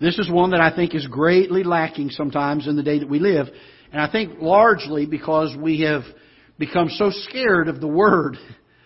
[0.00, 3.18] This is one that I think is greatly lacking sometimes in the day that we
[3.18, 3.48] live.
[3.90, 6.02] And I think largely because we have
[6.56, 8.36] become so scared of the Word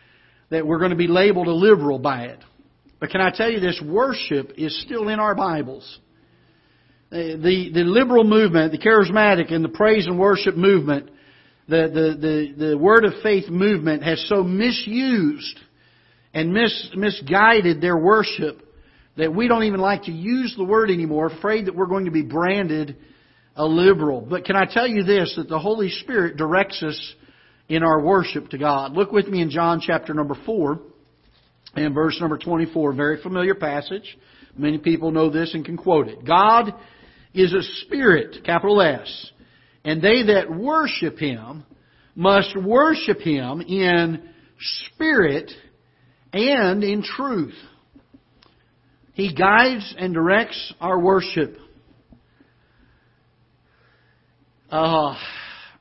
[0.48, 2.38] that we're going to be labeled a liberal by it.
[2.98, 3.78] But can I tell you this?
[3.86, 5.98] Worship is still in our Bibles.
[7.10, 11.10] The, the liberal movement, the charismatic and the praise and worship movement,
[11.68, 15.58] the, the, the, the word of faith movement has so misused
[16.32, 18.62] and mis, misguided their worship
[19.16, 22.10] that we don't even like to use the word anymore, afraid that we're going to
[22.10, 22.96] be branded
[23.56, 24.20] a liberal.
[24.20, 27.14] But can I tell you this, that the Holy Spirit directs us
[27.68, 28.92] in our worship to God.
[28.92, 30.78] Look with me in John chapter number 4
[31.74, 32.92] and verse number 24.
[32.92, 34.16] Very familiar passage.
[34.56, 36.24] Many people know this and can quote it.
[36.24, 36.72] God
[37.34, 39.30] is a spirit, capital S,
[39.86, 41.64] and they that worship Him
[42.16, 44.28] must worship Him in
[44.86, 45.50] spirit
[46.32, 47.54] and in truth.
[49.14, 51.56] He guides and directs our worship.
[54.70, 55.16] Uh, I,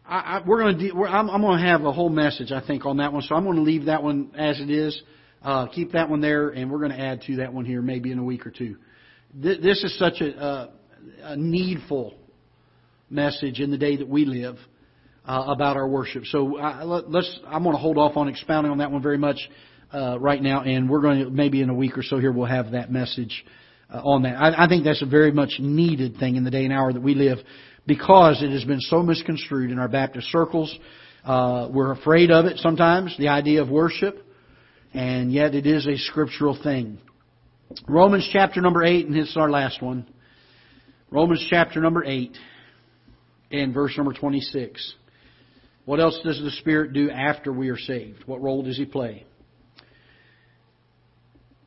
[0.08, 1.06] I, we're going to.
[1.06, 3.24] I'm, I'm going to have a whole message, I think, on that one.
[3.24, 5.02] So I'm going to leave that one as it is.
[5.42, 8.12] Uh, keep that one there, and we're going to add to that one here, maybe
[8.12, 8.78] in a week or two.
[9.34, 10.70] This is such a, a,
[11.24, 12.14] a needful
[13.10, 14.58] message in the day that we live
[15.26, 16.26] uh, about our worship.
[16.26, 19.18] So uh, let, us I'm going to hold off on expounding on that one very
[19.18, 19.38] much
[19.94, 22.46] uh, right now, and we're going to maybe in a week or so here we'll
[22.46, 23.46] have that message
[23.94, 24.36] uh, on that.
[24.36, 27.02] I, I think that's a very much needed thing in the day and hour that
[27.02, 27.38] we live
[27.88, 30.76] because it has been so misconstrued in our Baptist circles.
[31.24, 34.24] Uh, we're afraid of it sometimes, the idea of worship,
[34.94, 37.00] and yet it is a scriptural thing.
[37.88, 40.08] Romans chapter number 8, and this is our last one.
[41.10, 42.38] Romans chapter number 8
[43.62, 44.94] and verse number 26.
[45.86, 48.24] What else does the Spirit do after we are saved?
[48.26, 49.26] What role does He play?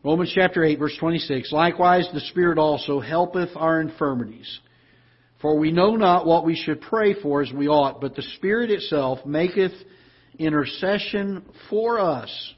[0.04, 1.52] Romans chapter 8, verse 26.
[1.52, 4.60] Likewise, the Spirit also helpeth our infirmities.
[5.40, 8.70] For we know not what we should pray for as we ought, but the Spirit
[8.70, 9.72] itself maketh
[10.38, 12.54] intercession for us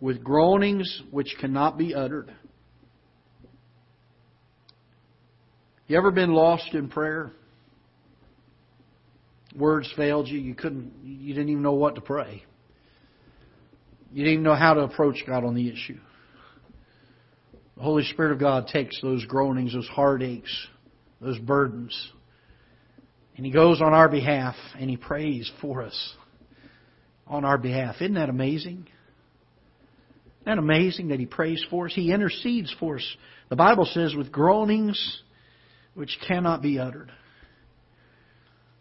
[0.00, 2.34] with groanings which cannot be uttered.
[5.86, 7.32] You ever been lost in prayer?
[9.54, 10.38] Words failed you.
[10.38, 10.92] You couldn't.
[11.02, 12.42] You didn't even know what to pray.
[14.12, 15.98] You didn't even know how to approach God on the issue.
[17.76, 20.68] The Holy Spirit of God takes those groanings, those heartaches,
[21.20, 22.12] those burdens,
[23.36, 26.14] and He goes on our behalf and He prays for us
[27.26, 27.96] on our behalf.
[28.00, 28.86] Isn't that amazing?
[30.42, 31.94] Isn't that amazing that He prays for us?
[31.94, 33.16] He intercedes for us.
[33.48, 35.22] The Bible says, with groanings
[35.94, 37.10] which cannot be uttered.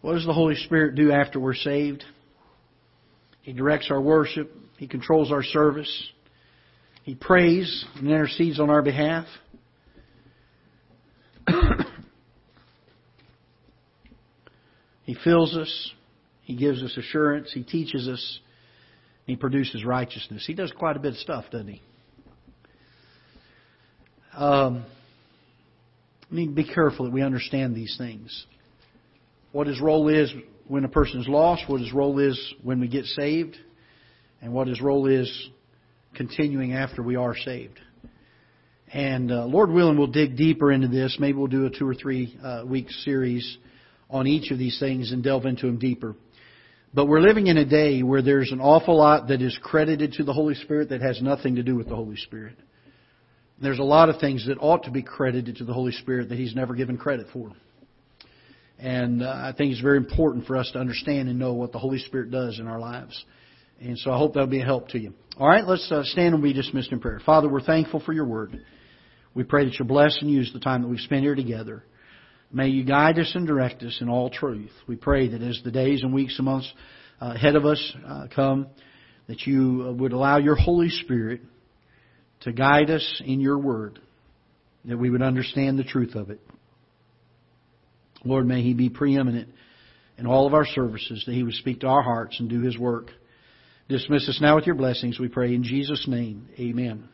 [0.03, 2.03] What does the Holy Spirit do after we're saved?
[3.41, 4.51] He directs our worship.
[4.75, 6.09] He controls our service.
[7.03, 9.25] He prays and intercedes on our behalf.
[15.05, 15.91] he fills us.
[16.41, 17.53] He gives us assurance.
[17.53, 18.39] He teaches us.
[19.25, 20.43] He produces righteousness.
[20.45, 21.81] He does quite a bit of stuff, doesn't he?
[24.35, 24.83] Um,
[26.29, 28.47] we need to be careful that we understand these things.
[29.53, 30.33] What his role is
[30.67, 33.55] when a person is lost, what his role is when we get saved,
[34.41, 35.49] and what his role is
[36.15, 37.79] continuing after we are saved.
[38.91, 41.17] And uh, Lord willing, we'll dig deeper into this.
[41.19, 43.57] Maybe we'll do a two or three uh, week series
[44.09, 46.15] on each of these things and delve into them deeper.
[46.91, 50.23] But we're living in a day where there's an awful lot that is credited to
[50.23, 52.55] the Holy Spirit that has nothing to do with the Holy Spirit.
[53.61, 56.39] There's a lot of things that ought to be credited to the Holy Spirit that
[56.39, 57.51] He's never given credit for.
[58.79, 61.79] And uh, I think it's very important for us to understand and know what the
[61.79, 63.23] Holy Spirit does in our lives.
[63.79, 65.13] And so I hope that'll be a help to you.
[65.37, 67.21] All right, let's uh, stand and be dismissed in prayer.
[67.25, 68.63] Father, we're thankful for your word.
[69.33, 71.83] We pray that you'll bless and use the time that we've spent here together.
[72.51, 74.71] May you guide us and direct us in all truth.
[74.87, 76.71] We pray that as the days and weeks and months
[77.19, 78.67] uh, ahead of us uh, come,
[79.27, 81.41] that you uh, would allow your Holy Spirit
[82.41, 83.99] to guide us in your word,
[84.85, 86.41] that we would understand the truth of it.
[88.23, 89.49] Lord, may He be preeminent
[90.17, 92.77] in all of our services, that He would speak to our hearts and do His
[92.77, 93.11] work.
[93.89, 96.47] Dismiss us now with your blessings, we pray in Jesus' name.
[96.57, 97.09] Amen.